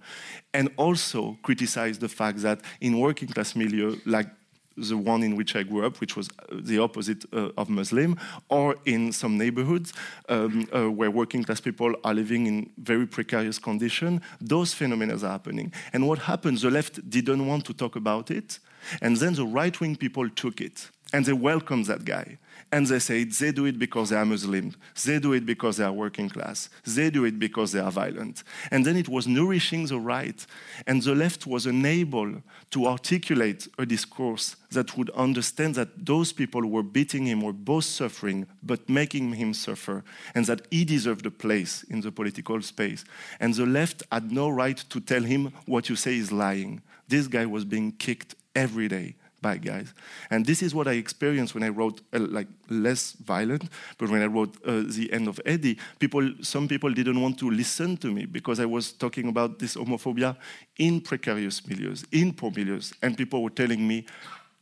[0.54, 4.28] and also criticize the fact that in working class milieu, like
[4.78, 8.18] the one in which I grew up, which was uh, the opposite uh, of Muslim,
[8.50, 9.94] or in some neighborhoods
[10.30, 15.30] um, uh, where working class people are living in very precarious conditions, those phenomena are
[15.30, 15.72] happening.
[15.94, 18.60] And what happened, the left didn't want to talk about it,
[19.02, 22.38] and then the right wing people took it, and they welcomed that guy.
[22.74, 24.74] And they say they do it because they are Muslim.
[25.06, 26.70] They do it because they are working class.
[26.84, 28.44] They do it because they are violent.
[28.72, 30.44] And then it was nourishing the right.
[30.88, 36.66] And the left was unable to articulate a discourse that would understand that those people
[36.66, 41.32] were beating him were both suffering, but making him suffer, and that he deserved a
[41.32, 43.06] place in the political space.
[43.40, 46.82] And the left had no right to tell him what you say is lying.
[47.08, 49.94] This guy was being kicked every day by guys.
[50.32, 54.24] And this is what I experienced when I wrote uh, like less violent, but when
[54.24, 58.08] I wrote uh, the end of Eddy, people, some people didn't want to listen to
[58.08, 60.36] me because I was talking about this homophobia
[60.78, 64.06] in precarious milieus, in poor milieus, and people were telling me,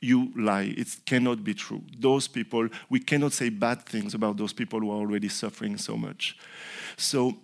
[0.01, 0.73] you lie.
[0.75, 1.83] It cannot be true.
[1.97, 5.95] Those people, we cannot say bad things about those people who are already suffering so
[5.95, 6.37] much.
[6.97, 7.37] So,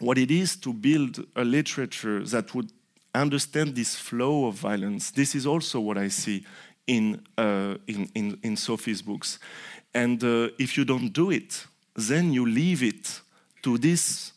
[0.00, 2.72] what it is to build a literature that would
[3.14, 6.44] understand this flow of violence, this is also what I see
[6.86, 9.38] in, uh, in, in, in, Sofi's books.
[9.94, 13.20] And uh, if you don't do it, then you leave it
[13.62, 14.32] to this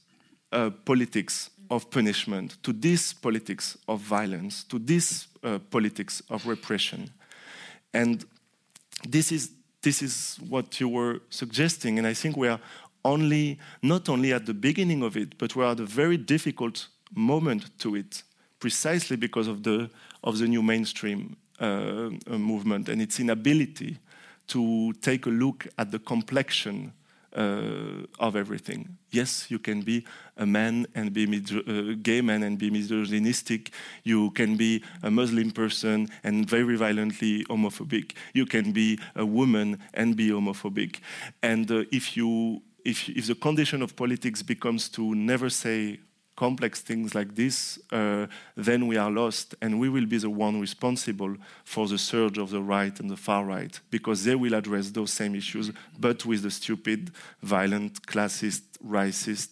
[0.51, 7.09] uh, politics of punishment, to this politics of violence, to this uh, politics of repression.
[7.93, 8.25] And
[9.07, 9.51] this is,
[9.81, 11.97] this is what you were suggesting.
[11.97, 12.59] And I think we are
[13.03, 17.77] only, not only at the beginning of it, but we're at a very difficult moment
[17.79, 18.23] to it
[18.59, 19.89] precisely because of the
[20.23, 23.97] of the new mainstream uh, movement and its inability
[24.47, 26.93] to take a look at the complexion
[27.35, 28.97] uh, of everything.
[29.11, 30.05] Yes, you can be
[30.37, 33.71] a man and be uh, gay man and be misogynistic.
[34.03, 38.13] You can be a Muslim person and very violently homophobic.
[38.33, 40.99] You can be a woman and be homophobic.
[41.41, 45.99] And uh, if you if, if the condition of politics becomes to never say
[46.35, 50.59] complex things like this, uh, then we are lost, and we will be the one
[50.59, 54.91] responsible for the surge of the right and the far right, because they will address
[54.91, 57.11] those same issues, but with the stupid,
[57.41, 59.49] violent, classist, racist,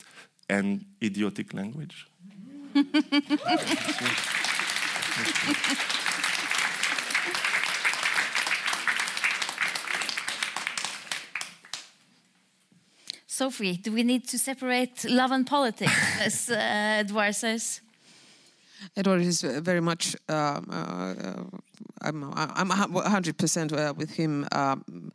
[0.50, 2.08] and idiotic language.
[13.34, 17.82] Sofi, do we need to separate love and politics, as uh, says?
[18.96, 20.16] Edouard is very much.
[20.30, 21.44] Um, uh,
[22.04, 25.12] I'm I'm 100 percent uh, with him, um,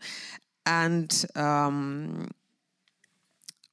[0.67, 2.29] and um,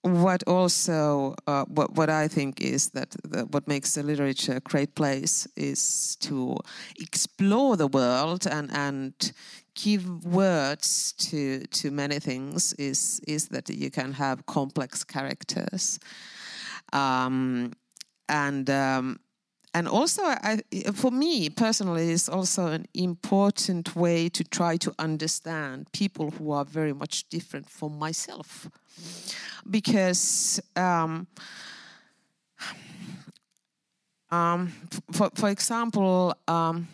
[0.06, 4.60] what also uh, what what I think is that the, what makes the literature a
[4.60, 6.58] great place is to
[7.00, 9.14] explore the world and and
[9.74, 16.00] give words to to many things is is that you can have complex characters.
[16.94, 17.74] Um,
[18.30, 19.20] and um,
[19.76, 20.62] and also I,
[20.94, 26.64] for me personally it's also an important way to try to understand people who are
[26.64, 28.70] very much different from myself.
[29.70, 31.28] Because um,
[34.32, 34.72] um
[35.12, 36.88] for, for example um,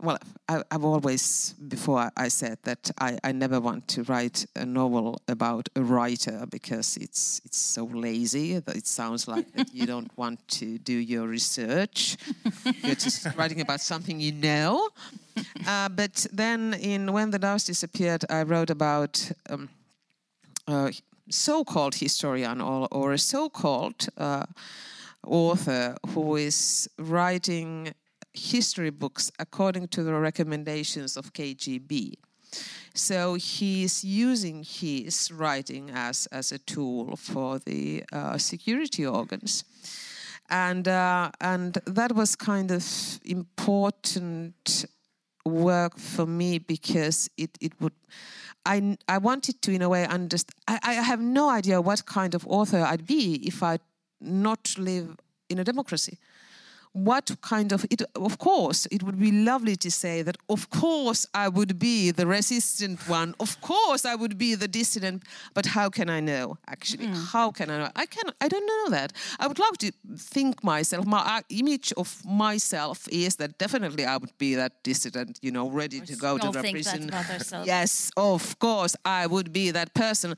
[0.00, 0.18] well,
[0.48, 5.20] I, have always, before I said that I, I, never want to write a novel
[5.28, 8.58] about a writer because it's it's so lazy.
[8.58, 12.16] that It sounds like you don't want to do your research.
[12.82, 14.88] You're just writing about something you know.
[15.66, 19.68] Uh, but then, in When the Doves Disappeared, I wrote about um,
[20.66, 20.92] a
[21.30, 24.44] so-called historian or, or a so-called uh,
[25.26, 27.94] author who is writing
[28.34, 32.14] history books according to the recommendations of KGB.
[32.94, 39.64] So he's using his writing as, as a tool for the uh, security organs.
[40.50, 42.84] And, uh, and that was kind of
[43.24, 44.84] important
[45.44, 47.92] work for me because it, it would
[48.66, 52.34] I, I wanted to in a way understand I, I have no idea what kind
[52.34, 53.78] of author I'd be if I
[54.22, 55.16] not live
[55.50, 56.18] in a democracy
[56.94, 61.26] what kind of it of course it would be lovely to say that of course
[61.34, 63.34] i would be the resistant one.
[63.40, 65.24] Of course i would be the dissident.
[65.54, 67.08] But how can i know actually?
[67.08, 67.32] Mm.
[67.32, 67.90] how can i know?
[67.96, 69.12] I can i don't know that.
[69.40, 74.16] I would love to think myself my uh, image of myself is that definitely i
[74.16, 77.10] would be that dissident you know ready to go to the prison.
[77.64, 80.36] yes of course i would be that person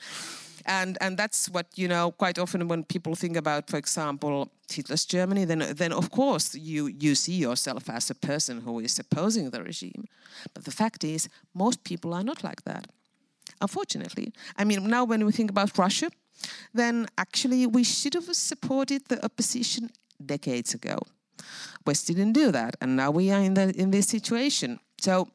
[0.66, 5.06] and and that's what you know quite often when people think about for example Hitler's
[5.06, 9.50] Germany then then of course you you see yourself as a person who is opposing
[9.50, 10.04] the regime.
[10.54, 12.86] But the fact is most people are not like that
[13.60, 14.32] unfortunately.
[14.56, 16.10] I mean now when we think about Russia
[16.74, 19.90] then actually we should have supported the opposition
[20.24, 20.98] decades ago.
[21.86, 24.80] West didn't do that and now we are in the in this situation.
[24.98, 25.28] So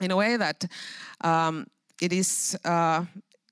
[0.00, 0.64] in a way that
[1.20, 1.66] um,
[2.00, 3.04] it is uh,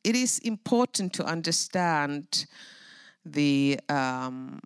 [0.05, 2.47] it is important to understand
[3.25, 4.61] the um,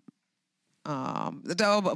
[0.87, 1.43] um,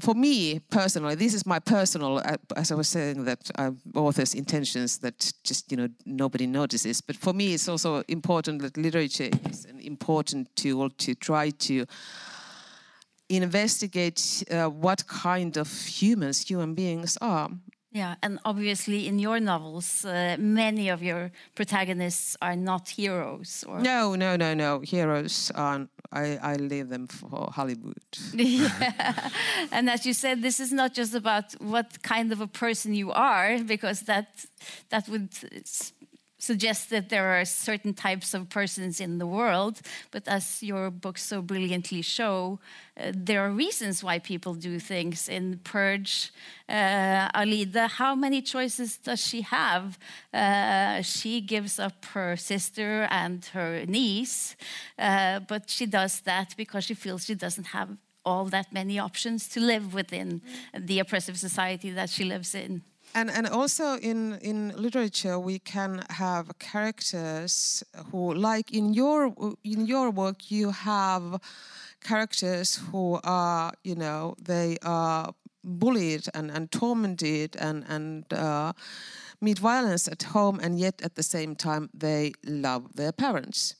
[0.02, 4.34] for me personally, this is my personal, uh, as I was saying, that uh, author's
[4.34, 7.00] intentions that just you know nobody notices.
[7.00, 11.86] But for me, it's also important that literature is an important tool to try to
[13.30, 17.50] investigate uh, what kind of humans human beings are
[17.94, 23.66] yeah, and obviously in your novels, uh, many of your protagonists are not heroes.
[23.68, 23.80] Or...
[23.80, 24.80] No, no, no, no.
[24.80, 25.88] Heroes are.
[26.14, 28.04] I, I leave them for Hollywood.
[28.34, 29.30] yeah,
[29.72, 33.12] and as you said, this is not just about what kind of a person you
[33.12, 34.46] are, because that
[34.90, 35.30] that would
[36.42, 39.80] suggests that there are certain types of persons in the world,
[40.10, 42.60] but as your books so brilliantly show,
[42.98, 45.30] uh, there are reasons why people do things.
[45.30, 46.32] In Purge,
[46.68, 50.00] uh, Aliide, how many choices does she have?
[50.34, 54.56] Uh, she gives up her sister and her niece,
[54.98, 57.90] uh, but she does that because she feels she doesn't have
[58.26, 60.42] all that many options to live within
[60.78, 62.82] the oppressive society that she lives in.
[63.14, 69.34] And and also in in literature we can have characters who like in your
[69.64, 71.42] in your work you have
[72.04, 75.34] characters who are you know they are
[75.64, 78.74] bullied and, and tormented and, and uh,
[79.40, 83.76] meet violence at home, and yet at the same time they love their parents.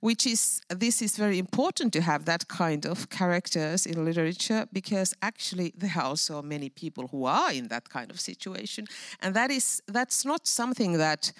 [0.00, 5.12] Which is this is very important to have that kind of characters in literature because
[5.22, 8.86] actually there are also many people who are in that kind of situation,
[9.20, 11.32] and that is that's not something that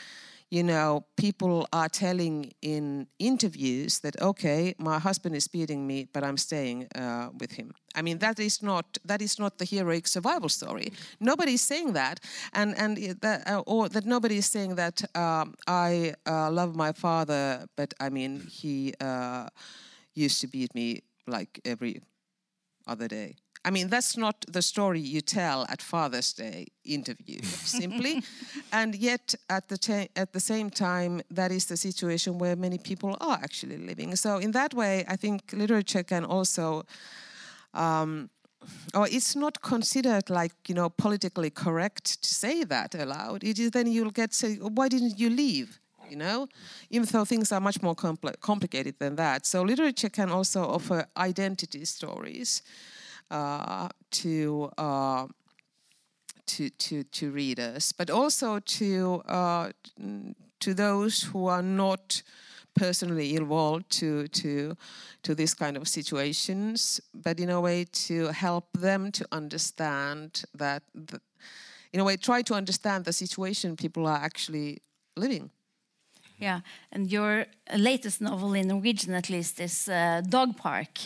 [0.51, 6.25] you know, people are telling in interviews that okay, my husband is beating me, but
[6.25, 7.75] I'm staying uh, with him.
[7.95, 10.93] I mean, that is not that is not the heroic survival story.
[11.21, 12.21] Nobody is saying that,
[12.55, 16.93] and and that, uh, or that nobody is saying that um, I uh, love my
[16.93, 19.49] father, but I mean he uh,
[20.15, 22.01] used to beat me like every
[22.87, 23.37] other day.
[23.65, 28.23] I mean, that's not the story you tell at Father's Day interview, simply.
[28.73, 33.17] and yet, at the, at the same time, that is the situation where many people
[33.21, 34.15] are actually living.
[34.17, 36.85] So, in that way, I think literature can also.
[37.75, 38.31] Um,
[38.93, 43.45] or it's not considered like you know politically correct to say that aloud.
[43.45, 45.79] It is then you'll get say, why didn't you leave?
[46.11, 46.49] You know,
[46.91, 49.47] even though things are much more compl- complicated than that.
[49.47, 52.63] So literature can also offer identity stories
[53.31, 55.27] to, uh,
[56.47, 59.71] to, to, to readers, but also to, uh,
[60.61, 62.23] to those who are not
[62.75, 64.77] personally involved to, to,
[65.23, 70.83] to this kind of situations, but in a way to help them to understand that,
[70.95, 71.21] the,
[71.93, 74.79] in a way, try to understand the situation people are actually
[75.17, 75.51] living.
[76.41, 76.61] Yeah,
[76.93, 80.99] and your latest novel in Norwegian, at least, is uh, Dog Park.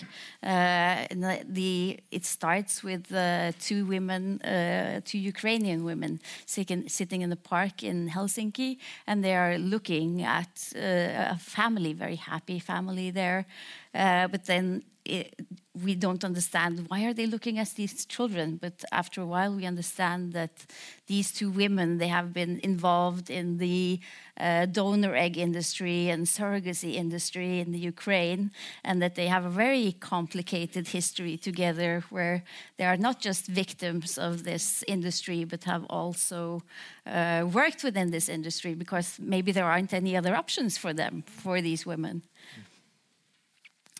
[0.42, 7.22] Uh, the, the, it starts with uh, two women, uh, two Ukrainian women, sitting, sitting
[7.22, 8.76] in a park in Helsinki,
[9.06, 13.46] and they are looking at uh, a family, very happy family there.
[13.94, 15.34] Uh, but then it,
[15.74, 19.64] we don't understand why are they looking at these children but after a while we
[19.64, 20.66] understand that
[21.06, 23.98] these two women they have been involved in the
[24.38, 28.50] uh, donor egg industry and surrogacy industry in the ukraine
[28.84, 32.44] and that they have a very complicated history together where
[32.76, 36.62] they are not just victims of this industry but have also
[37.06, 41.62] uh, worked within this industry because maybe there aren't any other options for them for
[41.62, 42.22] these women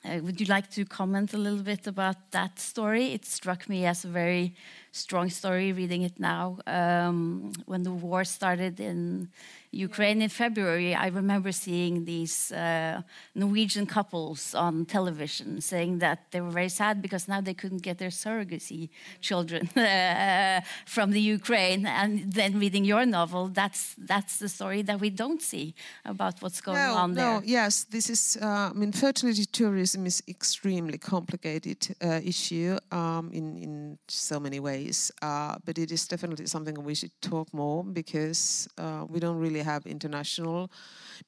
[0.05, 3.13] uh, would you like to comment a little bit about that story?
[3.13, 4.55] It struck me as a very
[4.91, 6.59] strong story reading it now.
[6.67, 9.29] Um, when the war started in
[9.73, 13.01] Ukraine in February, I remember seeing these uh,
[13.35, 17.97] Norwegian couples on television saying that they were very sad because now they couldn't get
[17.97, 18.91] their surrogacy
[19.23, 21.87] children uh, from the Ukraine.
[21.87, 26.61] And then reading your novel, that's that's the story that we don't see about what's
[26.61, 27.41] going no, on there.
[27.41, 28.37] No, yes, this is.
[28.43, 34.61] Uh, I mean, fertility tourism is extremely complicated uh, issue um, in in so many
[34.61, 39.39] ways, uh, but it is definitely something we should talk more because uh, we don't
[39.39, 40.71] really have international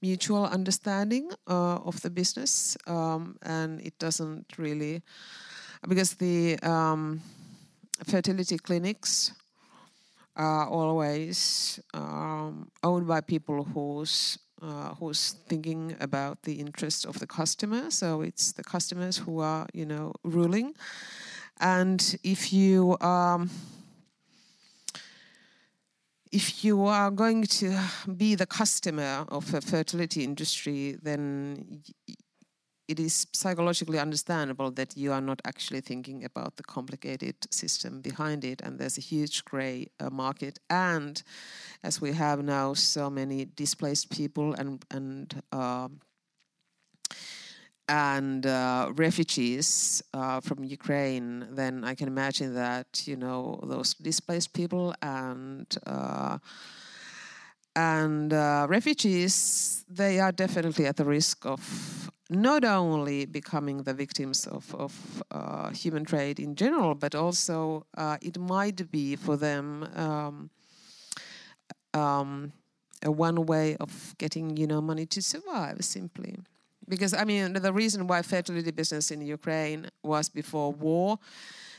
[0.03, 5.03] mutual understanding uh, of the business, um, and it doesn't really
[5.89, 7.20] because the um,
[8.05, 9.32] fertility clinics
[10.37, 17.26] are always um, owned by people who's uh, who's thinking about the interests of the
[17.26, 17.91] customer.
[17.91, 20.74] So it's the customers who are, you know, ruling.
[21.61, 23.51] And if you um,
[26.35, 27.78] if you are going to
[28.16, 31.80] be the customer of a fertility industry, then
[32.89, 38.45] it is psychologically understandable that you are not actually thinking about the complicated system behind
[38.45, 40.59] it, and there's a huge grey uh, market.
[40.68, 41.22] And
[41.85, 45.89] as we have now so many displaced people and and uh,
[47.89, 54.53] and uh, refugees uh, from Ukraine, then I can imagine that you know those displaced
[54.55, 56.39] people and uh,
[57.76, 64.47] and uh, refugees they are definitely at the risk of not only becoming the victims
[64.47, 69.87] of, of uh, human trade in general, but also uh, it might be for them
[69.95, 70.51] um,
[71.93, 72.53] um,
[73.03, 76.39] a one way of getting you know money to survive simply
[76.89, 81.18] because I mean the reason why fertility business in Ukraine was before war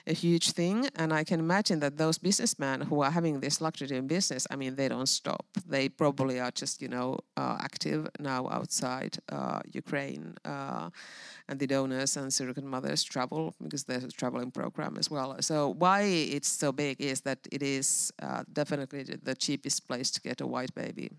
[0.07, 0.87] a huge thing.
[0.95, 4.55] And I can imagine that those businessmen who are having this luxury in business I
[4.55, 5.45] mean they don't stop.
[5.67, 10.89] They probably are just you know uh, active now outside uh, Ukraine uh,
[11.47, 15.35] and the donors and surrogate mothers travel because there's a traveling program as well.
[15.41, 20.21] So why it's so big is that it is uh, definitely the cheapest place to
[20.21, 21.09] get a white baby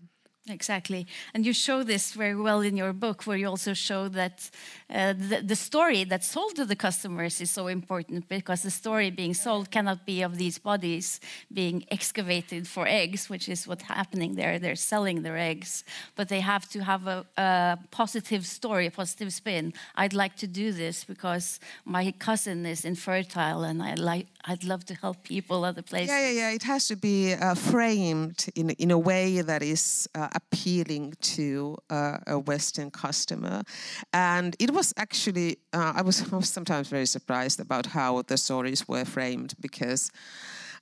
[0.49, 1.07] Exactly.
[1.33, 4.49] And you show this very well in your book, where you also show that
[4.89, 9.11] uh, the, the, story that's sold to the customers is so important because the story
[9.11, 11.19] being sold cannot be of these bodies
[11.51, 14.57] being excavated for eggs, which is what's happening there.
[14.59, 15.83] They're selling their eggs,
[16.15, 19.73] but they have to have a, a positive story, a positive spin.
[19.95, 24.85] I'd like to do this because my cousin is infertile and I like, I'd love
[24.85, 26.09] to help people other places.
[26.09, 26.51] Yeah, yeah, yeah.
[26.51, 31.77] It has to be uh, framed in, in a way that is uh, appealing to
[31.89, 33.63] uh, a Western customer.
[34.13, 38.37] And it was actually, uh, I, was, I was sometimes very surprised about how the
[38.37, 40.11] stories were framed because.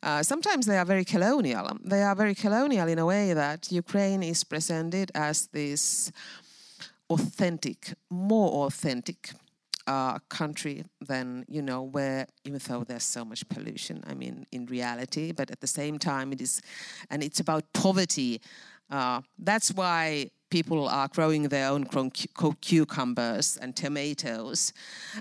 [0.04, 1.66] Uh, sometimes they are very colonial.
[1.84, 6.12] They are very colonial in a way that Ukraine is presented as this
[7.10, 9.32] authentic, more authentic
[9.88, 14.66] uh, country than you know where even though there's so much pollution i mean in
[14.66, 16.62] reality but at the same time it is
[17.12, 18.42] and it's about poverty
[18.90, 21.86] uh, that's why people are growing their own
[22.62, 24.72] cucumbers and tomatoes.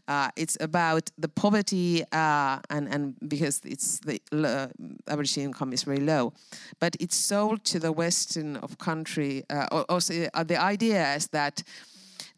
[0.06, 4.68] Uh, it's about the poverty uh, and, and because it's the uh,
[5.08, 6.32] average income is very low,
[6.78, 9.42] but it's sold to the western of country.
[9.50, 11.62] Uh, also, uh, the idea is that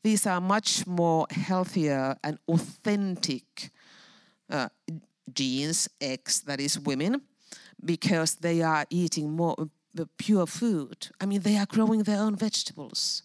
[0.03, 3.71] these are much more healthier and authentic
[4.49, 4.69] uh,
[5.33, 7.21] genes, eggs, that is women,
[7.85, 9.55] because they are eating more
[9.99, 11.09] uh, pure food.
[11.21, 13.23] I mean, they are growing their own vegetables.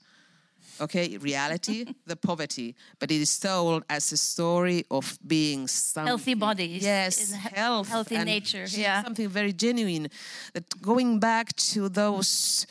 [0.80, 6.34] Okay, reality, the poverty, but it is told as a story of being some healthy
[6.34, 6.84] bodies.
[6.84, 8.66] Yes, health, healthy nature.
[8.68, 10.10] Yeah, something very genuine.
[10.54, 12.66] That going back to those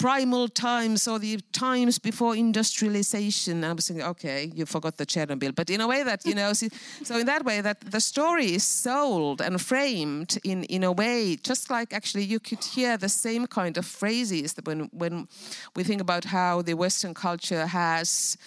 [0.00, 3.62] primal times or the times before industrialization.
[3.62, 6.52] I was thinking, okay, you forgot the Chernobyl, but in a way that you know,
[6.54, 11.36] so in that way that the story is sold and framed in in a way,
[11.36, 15.28] just like actually you could hear the same kind of phrases when when
[15.76, 18.38] we think about how the Western culture has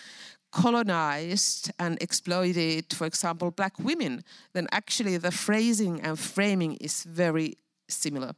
[0.51, 4.23] colonized and exploited, for example, black women,
[4.53, 8.33] then actually the phrasing and framing is very similar.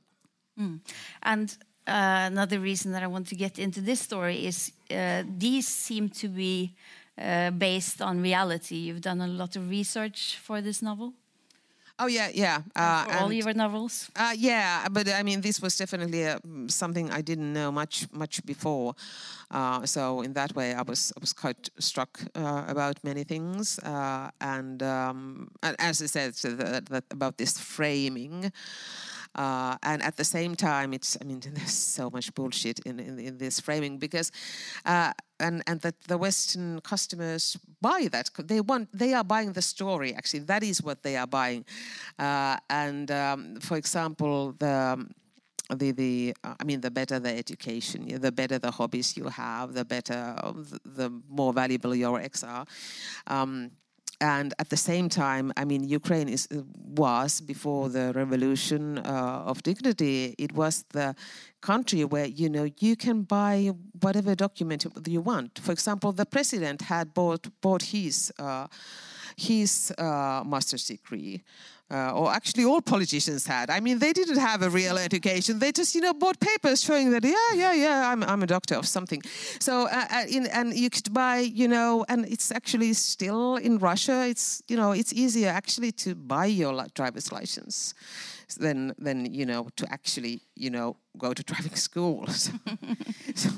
[0.57, 0.79] Mm.
[1.23, 1.57] And
[1.87, 6.09] uh, another reason that I want to get into this story is uh, these seem
[6.09, 6.73] to be
[7.17, 8.75] uh, based on reality.
[8.75, 11.13] You've done a lot of research for this novel.
[11.97, 12.61] Oh yeah, yeah.
[12.75, 14.09] Uh, all your novels.
[14.17, 18.45] Uh, yeah, but I mean, this was definitely uh, something I didn't know much much
[18.45, 18.95] before.
[19.85, 23.79] so in that way, I was I was quite struck about many things,
[24.41, 28.51] and, um, and, as I said, so that, that about this framing.
[29.35, 33.19] Uh, and at the same time, it's I mean there's so much bullshit in in,
[33.19, 34.31] in this framing because
[34.85, 39.61] uh, and and that the Western customers buy that they want they are buying the
[39.61, 41.65] story actually that is what they are buying,
[42.19, 45.05] uh, and um, for example the
[45.69, 49.85] the the I mean the better the education, the better the hobbies you have, the
[49.85, 52.65] better the, the more valuable your eggs are.
[53.27, 53.71] Um,
[54.25, 56.47] and at the same time, I mean, Ukraine is,
[57.03, 60.33] was before the revolution uh, of dignity.
[60.45, 61.15] It was the
[61.61, 63.55] country where you know you can buy
[64.05, 64.79] whatever document
[65.15, 65.51] you want.
[65.65, 68.65] For example, the president had bought bought his uh,
[69.37, 71.43] his uh, master's degree
[71.91, 73.69] uh, or actually all politicians had.
[73.69, 75.59] I mean, they didn't have a real education.
[75.59, 78.75] They just, you know, bought papers showing that, yeah, yeah, yeah, I'm, I'm a doctor
[78.75, 79.21] of something.
[79.59, 83.77] So, uh, uh, in, and you could buy, you know, and it's actually still in
[83.77, 84.25] Russia.
[84.27, 87.93] It's, you know, it's easier actually to buy your driver's license
[88.57, 92.27] than than you know to actually you know go to driving school.
[92.27, 92.51] so,
[93.33, 93.49] so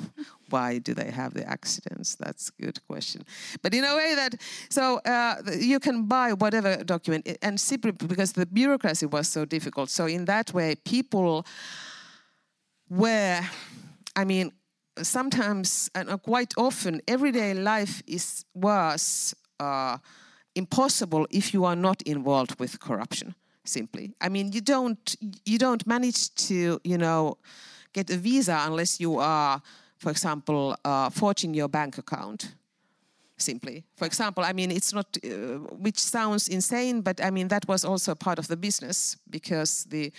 [0.50, 2.16] why do they have the accidents?
[2.16, 3.24] That's a good question.
[3.62, 8.34] But in a way that so uh, you can buy whatever document and simply because
[8.34, 9.90] the bureaucracy was so difficult.
[9.90, 11.46] So in that way, people
[12.90, 13.42] were,
[14.16, 14.52] I mean,
[15.02, 19.36] sometimes and quite often, everyday life is was.
[19.60, 19.98] Uh,
[20.58, 24.14] impossible if you are not involved with corruption simply.
[24.20, 27.38] I mean, you don't you don't manage to you know
[27.94, 29.62] get a visa unless you are,
[29.98, 32.54] for example, uh, forging your bank account.
[33.40, 35.30] Simply, for example, I mean, it's not, uh,
[35.78, 40.12] which sounds insane, but I mean that was also part of the business because the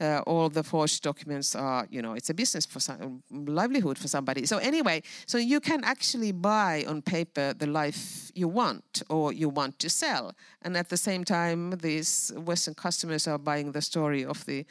[0.00, 4.08] uh, all the forged documents are, you know, it's a business for some livelihood for
[4.08, 4.44] somebody.
[4.46, 9.48] So anyway, so you can actually buy on paper the life you want or you
[9.48, 14.24] want to sell, and at the same time, these Western customers are buying the story
[14.24, 14.66] of the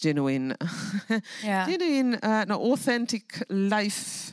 [0.00, 0.56] genuine,
[1.44, 1.66] yeah.
[1.66, 4.32] genuine, uh, no, authentic life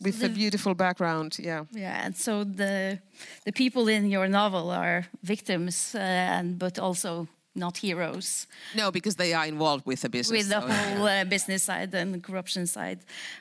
[0.00, 1.36] with the, a beautiful background.
[1.38, 1.64] Yeah.
[1.72, 2.98] Yeah, and so the
[3.44, 7.28] the people in your novel are victims, uh, and but also
[7.58, 8.46] not heroes.
[8.74, 10.38] No, because they are involved with the business.
[10.38, 13.00] With the so- whole uh, business side and the corruption side.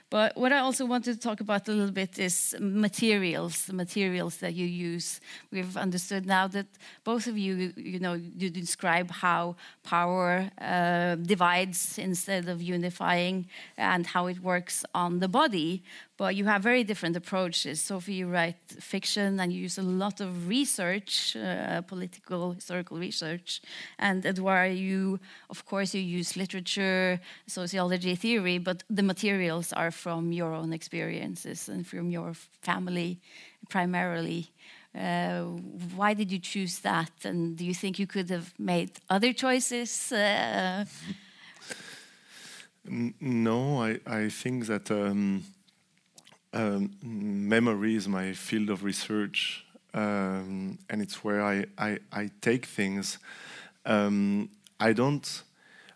[0.10, 4.38] But what I also wanted to talk about a little bit is materials, the materials
[4.38, 5.20] that you use.
[5.52, 6.68] We've understood now that
[7.04, 13.48] both of you, you know, you describe how power uh, divides instead of unifying
[13.78, 15.84] and how it works on the body.
[16.18, 17.80] But you have very different approaches.
[17.80, 23.62] Sofi, you write fiction and you use a lot of research, uh, political, historical research.
[24.00, 30.32] And Edouard, you, of course, you use literature, sociology, theory, but the materials are from
[30.32, 33.20] your own experiences and from your family
[33.70, 34.50] primarily.
[34.96, 35.42] Uh,
[35.96, 37.12] why did you choose that?
[37.24, 40.12] And do you think you could have made other choices?
[40.12, 40.86] Uh,
[43.20, 45.44] No, I, I think that um,
[46.58, 52.66] um, memory is my field of research, um, and it's where I, I, I take
[52.66, 53.20] things.
[53.86, 54.50] Um,
[54.80, 55.44] I don't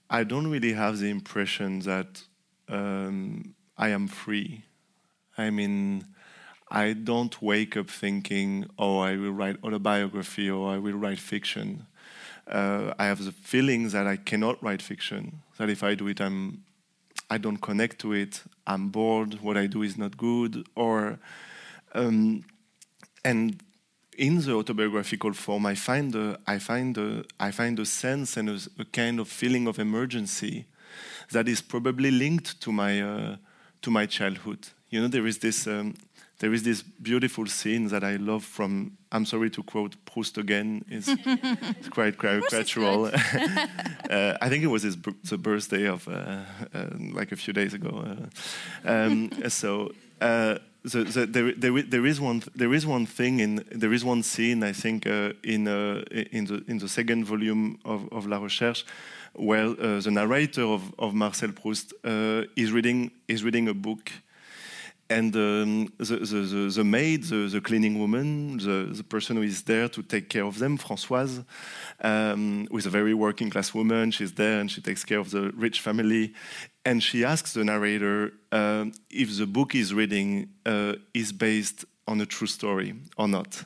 [0.09, 2.23] I don't really have the impression that
[2.69, 4.63] um, I am free.
[5.37, 6.05] I mean,
[6.69, 11.87] I don't wake up thinking, "Oh, I will write autobiography or I will write fiction."
[12.47, 15.41] Uh, I have the feeling that I cannot write fiction.
[15.57, 16.63] That if I do it, I'm
[17.31, 18.43] I don't connect to it.
[18.67, 19.39] I'm bored.
[19.41, 20.67] What I do is not good.
[20.75, 21.17] Or,
[21.93, 22.43] um,
[23.23, 23.63] and
[24.17, 28.49] in the autobiographical form, I find a, I find a, I find a sense and
[28.49, 30.65] a, a kind of feeling of emergency
[31.31, 33.37] that is probably linked to my uh,
[33.81, 34.67] to my childhood.
[34.89, 35.95] You know, there is this um,
[36.41, 38.97] there is this beautiful scene that I love from.
[39.11, 40.83] I'm sorry to quote Proust again.
[40.87, 43.13] It's, it's quite caricatural.
[44.09, 44.97] uh, I think it was his
[45.29, 46.39] the birthday of uh,
[46.73, 48.03] uh, like a few days ago.
[48.85, 49.91] Uh, um, so.
[50.19, 54.03] Uh, the, the, there, there, there is one there is one thing in there is
[54.03, 58.25] one scene I think uh, in uh, in the in the second volume of, of
[58.25, 58.83] La Recherche
[59.33, 64.11] where uh, the narrator of, of Marcel Proust uh, is reading is reading a book
[65.11, 69.43] and um, the, the, the, the maid, the, the cleaning woman, the, the person who
[69.43, 71.43] is there to take care of them, Françoise,
[72.01, 75.31] um, who is a very working class woman, she's there and she takes care of
[75.31, 76.33] the rich family.
[76.85, 82.21] And she asks the narrator um, if the book he's reading uh, is based on
[82.21, 83.63] a true story or not.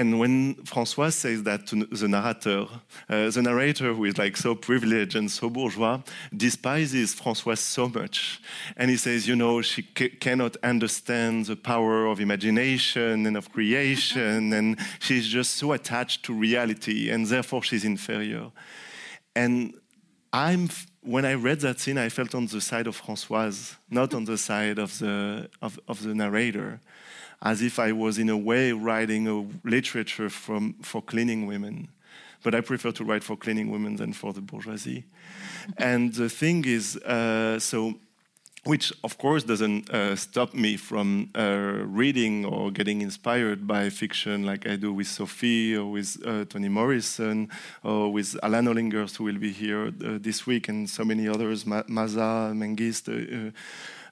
[0.00, 2.66] And when Françoise says that to the narrator,
[3.10, 6.00] uh, the narrator, who is like so privileged and so bourgeois,
[6.34, 8.40] despises Françoise so much.
[8.78, 13.52] And he says, you know, she ca- cannot understand the power of imagination and of
[13.52, 18.50] creation, and she's just so attached to reality, and therefore she's inferior.
[19.36, 19.74] And
[20.32, 20.70] I'm
[21.02, 24.38] when I read that scene, I felt on the side of Françoise, not on the
[24.38, 26.80] side of the of, of the narrator,
[27.42, 31.88] as if I was in a way writing a literature from for cleaning women.
[32.42, 35.04] But I prefer to write for cleaning women than for the bourgeoisie.
[35.76, 37.94] and the thing is, uh, so
[38.64, 44.44] which of course doesn't uh, stop me from uh, reading or getting inspired by fiction
[44.44, 47.48] like I do with Sofi or with uh, Toni Morrison
[47.82, 51.64] or with Alan Hollinghurst who will be here uh, this week and so many others,
[51.64, 53.48] Ma- Maaza, Mengiste.
[53.48, 53.50] uh,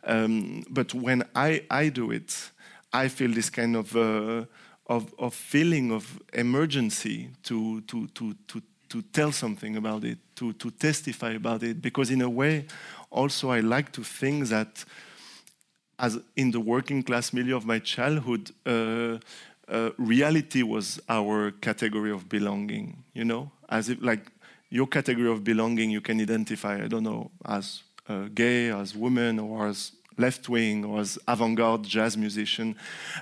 [0.04, 2.50] um, but when I, I do it,
[2.92, 4.44] I feel this kind of, uh,
[4.86, 10.52] of, of feeling of emergency to, to, to, to, to tell something about it, to,
[10.54, 12.66] to testify about it, because in a way,
[13.10, 14.84] also I like to think that
[15.98, 19.18] as in the working class milieu of my childhood, uh,
[19.68, 23.50] uh, reality was our category of belonging, you know?
[23.68, 24.30] As if, like,
[24.70, 29.38] your category of belonging you can identify, I don't know, as uh, gay, as woman,
[29.38, 32.76] or as left wing, or as avant garde jazz musician.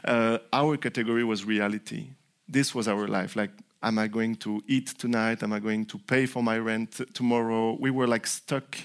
[0.05, 2.09] Uh, our category was reality.
[2.49, 3.37] This was our life.
[3.37, 3.51] Like,
[3.83, 5.43] am I going to eat tonight?
[5.43, 7.77] Am I going to pay for my rent tomorrow?
[7.79, 8.77] We were like stuck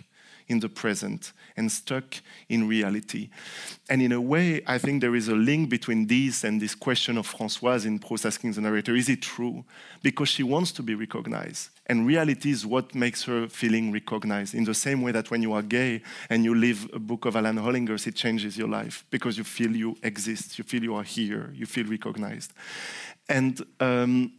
[0.51, 2.15] in the present and stuck
[2.49, 3.29] in reality.
[3.89, 7.17] And in a way, I think there is a link between this and this question
[7.17, 9.63] of Françoise in Proust asking the narrator, is it true?
[10.03, 11.69] Because she wants to be recognized.
[11.87, 14.53] And reality is what makes her feeling recognized.
[14.53, 17.35] In the same way that when you are gay and you leave a book of
[17.35, 21.03] Alan Hollinghurst, it changes your life because you feel you exist, you feel you are
[21.03, 22.53] here, you feel recognized.
[23.27, 24.33] And um,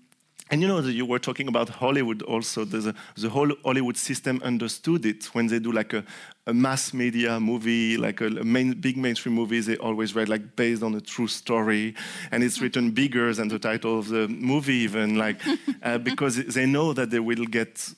[0.52, 2.66] and you know, that you were talking about Hollywood also.
[2.66, 6.04] The, the whole Hollywood system understood it when they do like a,
[6.46, 10.54] a mass media movie, like a, a main, big mainstream movie, They always write like
[10.54, 11.94] based on a true story,
[12.30, 15.40] and it's written bigger than the title of the movie, even like
[15.82, 17.88] uh, because they know that they will get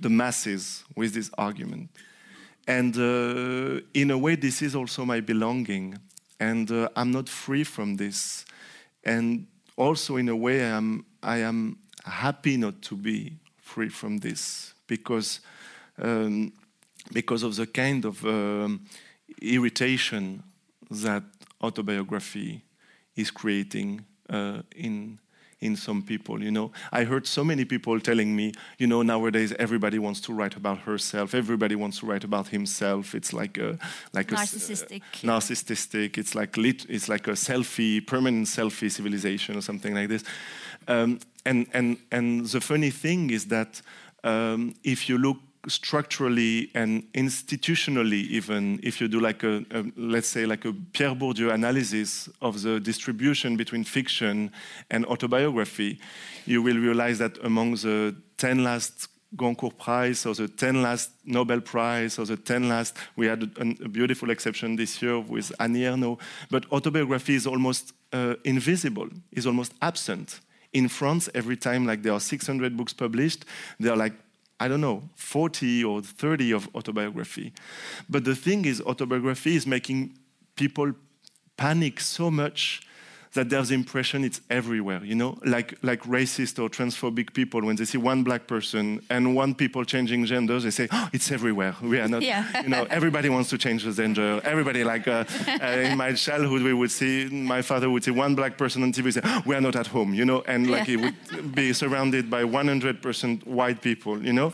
[0.00, 1.90] the masses with this argument.
[2.66, 5.96] And uh, in a way, this is also my belonging,
[6.40, 8.44] and uh, I'm not free from this.
[9.04, 9.46] And
[9.76, 14.74] also, in a way, I am I am happy not to be free from this
[14.86, 15.40] because
[15.98, 16.52] um,
[17.12, 18.86] because of the kind of um,
[19.42, 20.42] irritation
[20.90, 21.22] that
[21.62, 22.62] autobiography
[23.16, 25.18] is creating uh, in
[25.60, 26.70] in some people you know.
[26.92, 30.78] I heard so many people telling me you know nowadays everybody wants to write about
[30.78, 31.34] herself.
[31.34, 33.14] Everybody wants to write about himself.
[33.14, 33.78] It's like a
[34.12, 35.02] like narcissistic.
[35.22, 36.18] a uh, narcissistic.
[36.18, 40.24] It's like lit, it's like a selfie permanent selfie civilization or something like this.
[40.88, 43.82] Um, and and and the funny thing is that
[44.24, 45.38] um, if you look
[45.68, 51.14] structurally and institutionally even if you do like a, a, let's say like a Pierre
[51.14, 54.50] Bourdieu analysis of the distribution between fiction
[54.90, 56.00] and autobiography
[56.46, 61.60] you will realize that among the 10 last Goncourt Prize or the 10 last Nobel
[61.60, 65.82] Prize or the 10 last we had a, a beautiful exception this year with Annie
[65.82, 66.18] Ernaux
[66.50, 70.40] but autobiography is almost uh, invisible is almost absent.
[70.72, 73.44] In France every time like there are 600 books published
[73.78, 74.14] there are like
[74.60, 77.52] I don't know, 40 or 30 of autobiography.
[78.10, 80.18] But the thing is, autobiography is making
[80.54, 80.92] people
[81.56, 82.82] panic so much
[83.34, 87.76] that there's the impression it's everywhere, you know, like like racist or transphobic people when
[87.76, 91.76] they see one black person and one people changing genders, they say, oh, it's everywhere.
[91.80, 92.62] We are not, yeah.
[92.62, 94.40] you know, everybody wants to change the gender.
[94.42, 95.24] Everybody, like uh,
[95.62, 98.92] uh, in my childhood, we would see my father would see one black person on
[98.92, 100.96] TV, say, oh, we are not at home, you know, and like yeah.
[100.96, 104.52] he would be surrounded by 100% white people, you know,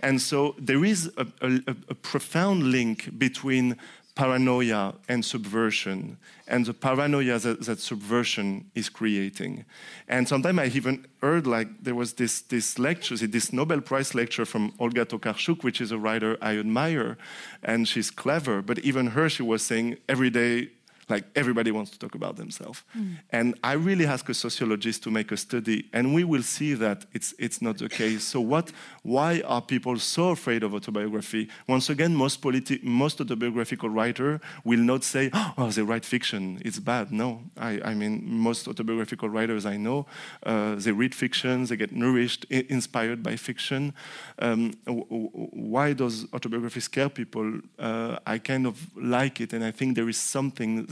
[0.00, 1.60] and so there is a, a,
[1.90, 3.76] a profound link between
[4.14, 9.64] paranoia and subversion, and the paranoia that, that subversion is creating.
[10.08, 14.44] And sometimes I even heard like there was this, this lecture, this Nobel Prize lecture
[14.44, 17.18] from Olga Tokarczuk, which is a writer I admire,
[17.62, 20.68] and she's clever, but even her, she was saying every day
[21.08, 22.82] like everybody wants to talk about themselves.
[22.96, 23.16] Mm.
[23.30, 27.04] And I really ask a sociologist to make a study, and we will see that
[27.12, 28.24] it's, it's not the case.
[28.24, 31.48] So, what, why are people so afraid of autobiography?
[31.68, 36.78] Once again, most, politi- most autobiographical writer will not say, oh, they write fiction, it's
[36.78, 37.12] bad.
[37.12, 40.06] No, I, I mean, most autobiographical writers I know,
[40.44, 43.92] uh, they read fiction, they get nourished, I- inspired by fiction.
[44.38, 47.60] Um, w- w- why does autobiography scare people?
[47.78, 50.86] Uh, I kind of like it, and I think there is something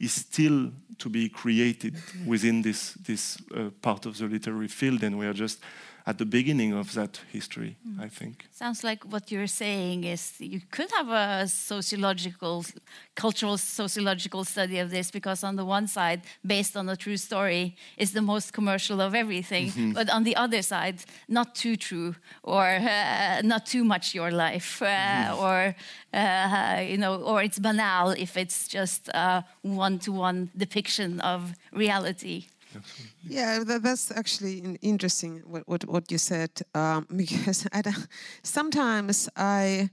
[0.00, 1.94] is still to be created
[2.26, 5.60] within this, this uh, part of the literary field, and we are just
[6.08, 8.00] at the beginning of that history, mm.
[8.02, 8.46] I think.
[8.50, 12.64] Sounds like what you're saying is you could have a sociological,
[13.14, 17.76] cultural sociological study of this because on the one side, based on a true story,
[17.98, 19.92] is the most commercial of everything, mm -hmm.
[19.98, 24.70] but on the other side, not too true or uh, not too much your life,
[24.84, 25.74] uh, mm or
[26.12, 31.40] uh, you know, or it's banal if it's just a one-to-one depiction of
[31.72, 32.38] reality.
[33.28, 37.82] Yeah, that, that's actually interesting what, what, what you said um, because I
[38.42, 39.90] sometimes I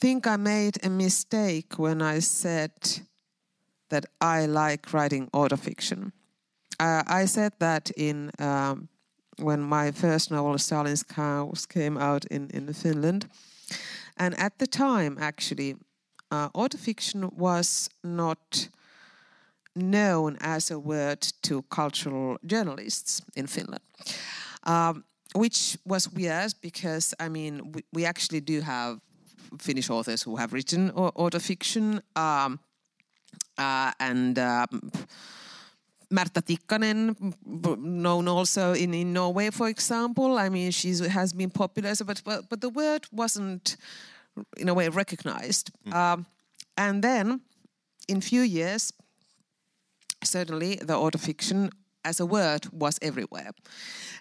[0.00, 2.72] think I made a mistake when I said
[3.88, 6.12] that I like writing autofiction.
[6.80, 8.88] Uh, I said that in um,
[9.38, 13.28] when my first novel Stalin's Cows came out in, in Finland.
[14.16, 15.76] And at the time, actually,
[16.30, 18.68] uh, autofiction was not
[19.74, 23.82] known as a word to cultural journalists in Finland.
[24.64, 25.04] Um,
[25.34, 29.00] which was weird because, I mean, we, we, actually do have
[29.58, 32.02] Finnish authors who have written autofiction.
[32.14, 32.60] Um,
[33.58, 34.90] uh, and um,
[36.12, 37.16] Märta Tikkanen,
[37.78, 40.38] known also in, in Norway, for example.
[40.38, 43.76] I mean, she has been popular, but, but, but the word wasn't,
[44.58, 45.70] in a way, recognized.
[45.86, 45.94] Mm.
[45.94, 46.26] Um,
[46.76, 47.40] and then,
[48.08, 48.92] in few years,
[50.24, 51.70] certainly the autofiction
[52.04, 53.50] as a word was everywhere.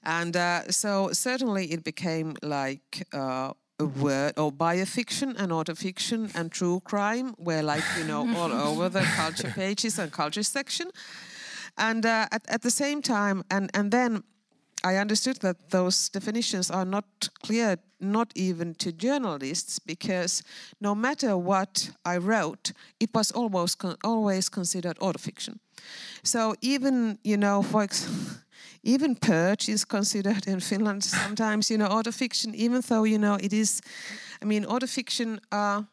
[0.04, 6.52] And uh, so certainly it became like uh, a word or biofiction and autofiction and
[6.52, 10.92] true crime were like, you know, all over the culture pages and culture section.
[11.78, 14.24] And uh, at, at the same time, and, and then
[14.84, 20.44] I understood that those definitions are not clear, not even to journalists, because
[20.80, 25.60] no matter what I wrote, it was almost con always considered autofiction.
[26.24, 27.88] So even you know, for
[28.84, 33.54] even Purge is considered in Finland sometimes you know autofiction, even though you know it
[33.54, 33.82] is.
[34.42, 35.40] I mean, autofiction.
[35.52, 35.84] Uh,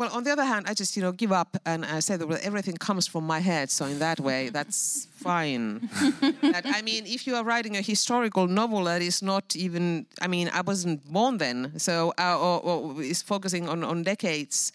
[0.00, 2.26] well, on the other hand, I just you know give up and I say that
[2.26, 3.70] well, everything comes from my head.
[3.70, 5.90] So in that way, that's fine.
[6.40, 10.26] that, I mean, if you are writing a historical novel that is not even, I
[10.26, 14.72] mean, I wasn't born then, so uh, or, or is focusing on on decades.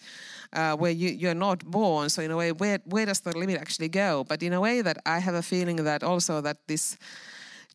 [0.53, 2.07] Uh, where you, you're not born.
[2.07, 4.23] So in a way, where where does the limit actually go?
[4.23, 6.97] But in a way that I have a feeling that also that this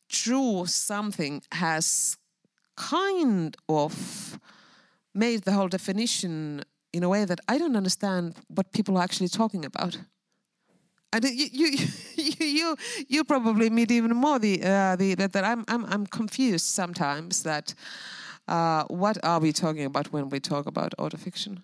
[0.09, 2.17] true something has
[2.77, 4.39] kind of
[5.15, 6.63] made the whole definition
[6.93, 9.99] in a way that I don't understand what people are actually talking about.
[11.13, 11.67] And you, you,
[12.17, 12.77] you, you,
[13.09, 17.43] you probably meet even more the, uh, the that, that I'm, I'm, I'm confused sometimes
[17.43, 17.75] that
[18.47, 21.63] uh, what are we talking about when we talk about autofiction?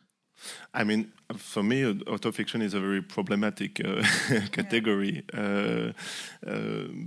[0.74, 4.03] I mean, for me, autofiction is a very problematic uh,
[4.53, 5.93] category uh,
[6.47, 6.53] uh,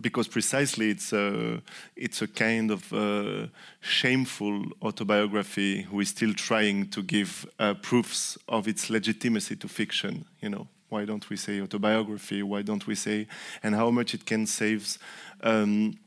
[0.01, 1.61] because precisely it's a,
[1.95, 3.47] it's a kind of uh,
[3.79, 10.25] shameful autobiography who is still trying to give uh, proofs of its legitimacy to fiction.
[10.41, 12.43] You know, why don't we say autobiography?
[12.43, 13.27] Why don't we say,
[13.63, 14.97] and how much it can save.
[15.41, 15.97] Um,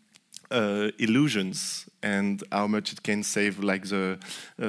[0.53, 4.19] uh, illusions and how much it can save like the
[4.61, 4.67] uh,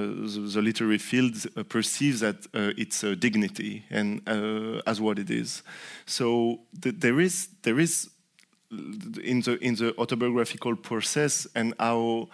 [0.53, 5.29] the, literary field uh, perceives that uh, it's a dignity and uh, as what it
[5.29, 5.63] is.
[6.05, 8.09] So th there is there is
[9.23, 12.29] in the in the autobiographical process and how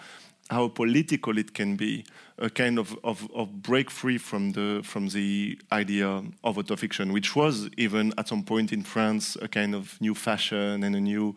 [0.50, 2.04] how political it can be,
[2.40, 6.08] a kind of, of, of, break free from the, from the idea
[6.44, 10.84] of autofiction, which was even at some point in France a kind of new fashion
[10.84, 11.36] and a new,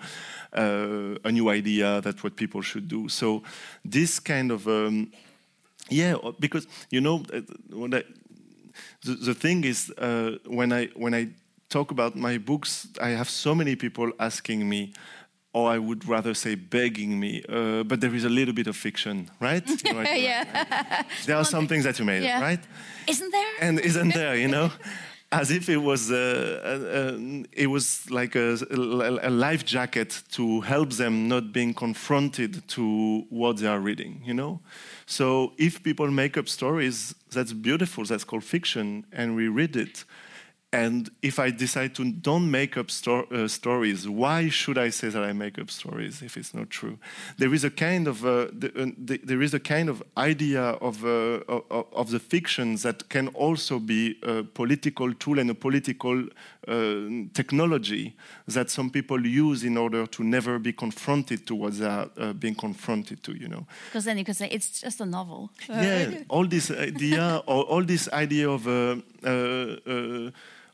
[0.57, 3.09] uh, a new idea that what people should do.
[3.09, 3.43] So
[3.85, 5.13] this kind of, um,
[5.89, 7.41] yeah, because, you know, uh,
[7.71, 8.05] what I,
[9.03, 11.29] the, the thing is, uh, when, I, when I
[11.69, 14.93] talk about my books, I have so many people asking me,
[15.53, 17.43] or I would rather say begging me.
[17.49, 19.67] Uh, but there is a little bit of fiction, right?
[19.95, 21.03] right yeah.
[21.27, 22.41] There are some things that you made, yeah.
[22.41, 22.61] right?
[23.07, 23.53] Isn't there?
[23.61, 24.71] And isn't there, you know?
[25.33, 30.91] As if it was uh, uh, it was like a, a, life jacket to help
[30.91, 34.61] them not being confronted to what they are reading, you know.
[35.07, 38.05] So if people make up stories, that's beautiful.
[38.05, 40.05] That's called fiction, and we read it
[40.73, 45.11] and if I decide to don't make up sto uh, stories, why should I say
[45.11, 46.99] that I make up stories if it's not true?
[47.37, 50.63] There is a kind of uh, the, uh, the, there is a kind of idea
[50.63, 55.55] of, uh, of, of the fictions that can also be a political tool and a
[55.55, 56.25] political
[56.67, 56.75] uh,
[57.35, 58.17] technology
[58.47, 62.33] that some people use in order to never be confronted to what they are uh,
[62.33, 63.35] being confronted to.
[63.37, 65.51] You know, because then you can say it's just a novel.
[65.69, 68.67] Yeah, all this idea, or all this idea of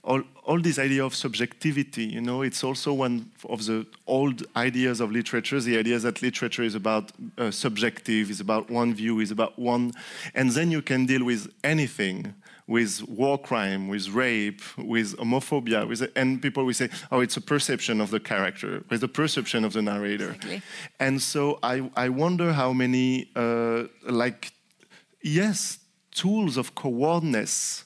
[0.09, 5.01] all, all this idea of subjectivity, you know, it's also one of the old ideas
[5.01, 9.31] of literature, the idea that literature is about uh, subjective, is about one view, is
[9.31, 9.93] about one,
[10.35, 12.35] and then you can deal with anything,
[12.67, 17.43] with war crime, with rape, with homophobia, with, and people will say, oh, it's a
[17.43, 20.31] perception of the character, it's a perception of the narrator.
[20.31, 20.63] Exactly.
[20.99, 24.53] And so I, I wonder how many, uh, like,
[25.23, 25.81] yes,
[26.13, 27.85] tools of cowardice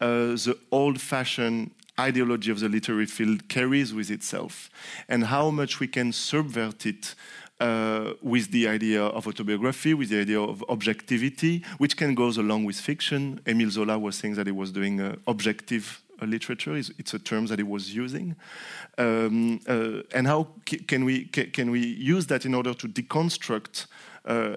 [0.00, 4.70] uh, the old-fashioned ideology of the literary field carries with itself,
[5.08, 7.14] and how much we can subvert it
[7.60, 12.64] uh, with the idea of autobiography, with the idea of objectivity, which can go along
[12.64, 13.40] with fiction.
[13.46, 16.76] Emile Zola was saying that he was doing uh, objective uh, literature.
[16.76, 18.34] It's a term that he was using.
[18.98, 20.48] Um, uh, and how
[20.88, 23.86] can we, can we use that in order to deconstruct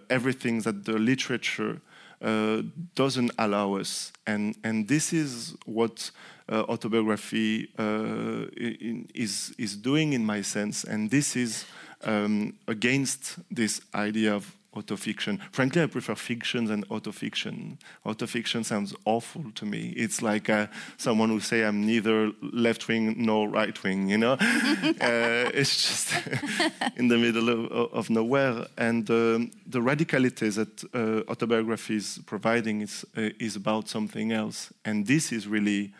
[0.09, 1.81] everything that the literature
[2.21, 2.63] uh,
[2.95, 4.11] doesn't allow us.
[4.25, 6.09] And, and this is what
[6.49, 10.83] uh, autobiography uh, in, is, is doing in my sense.
[10.83, 11.65] And this is
[12.03, 15.39] um, against this idea of autofiction.
[15.51, 17.77] Frankly, I prefer fiction than autofiction.
[18.05, 19.93] Autofiction sounds awful to me.
[19.95, 24.09] It's like uh, someone who say I'm neither left wing nor right wing.
[24.09, 26.13] You know, uh, it's just
[26.95, 28.67] in the middle of, of nowhere.
[28.77, 34.71] And um, the radicality that uh, autobiography is providing is uh, is about something else.
[34.85, 35.93] And this is really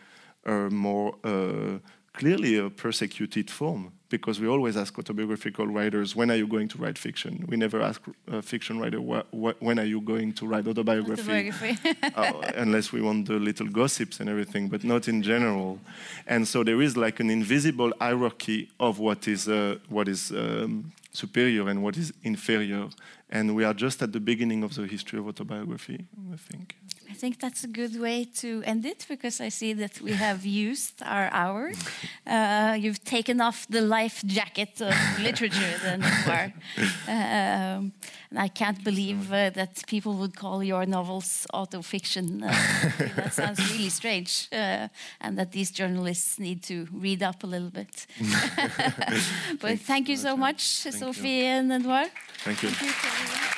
[0.70, 1.78] more uh,
[2.14, 6.78] clearly a persecuted form because we always ask autobiographical writers, when are you going to
[6.78, 7.44] write fiction?
[7.48, 11.22] We never ask a fiction writer, wh wh when are you going to write autobiography?
[11.22, 11.96] autobiography.
[12.16, 15.78] uh, unless we want the little gossips and everything, but not in general.
[16.26, 20.92] And so there is like an invisible hierarchy of what is, uh, what is um,
[21.12, 22.88] superior and what is inferior.
[23.30, 26.76] And we are just at the beginning of the history of autobiography, I think.
[27.10, 30.44] I think that's a good way to end it because I see that we have
[30.44, 31.72] used our hour.
[32.28, 36.02] Uh, you've taken off the life jacket of literature, then,
[37.08, 37.92] um,
[38.30, 42.42] and I can't believe uh, that people would call your novels autofiction.
[42.42, 44.88] Uh, that sounds really strange, uh,
[45.22, 48.06] and that these journalists need to read up a little bit.
[49.58, 52.10] but thank, thank you so much, Sofi and Edouard.
[52.44, 52.68] Thank you.
[52.68, 53.57] Thank you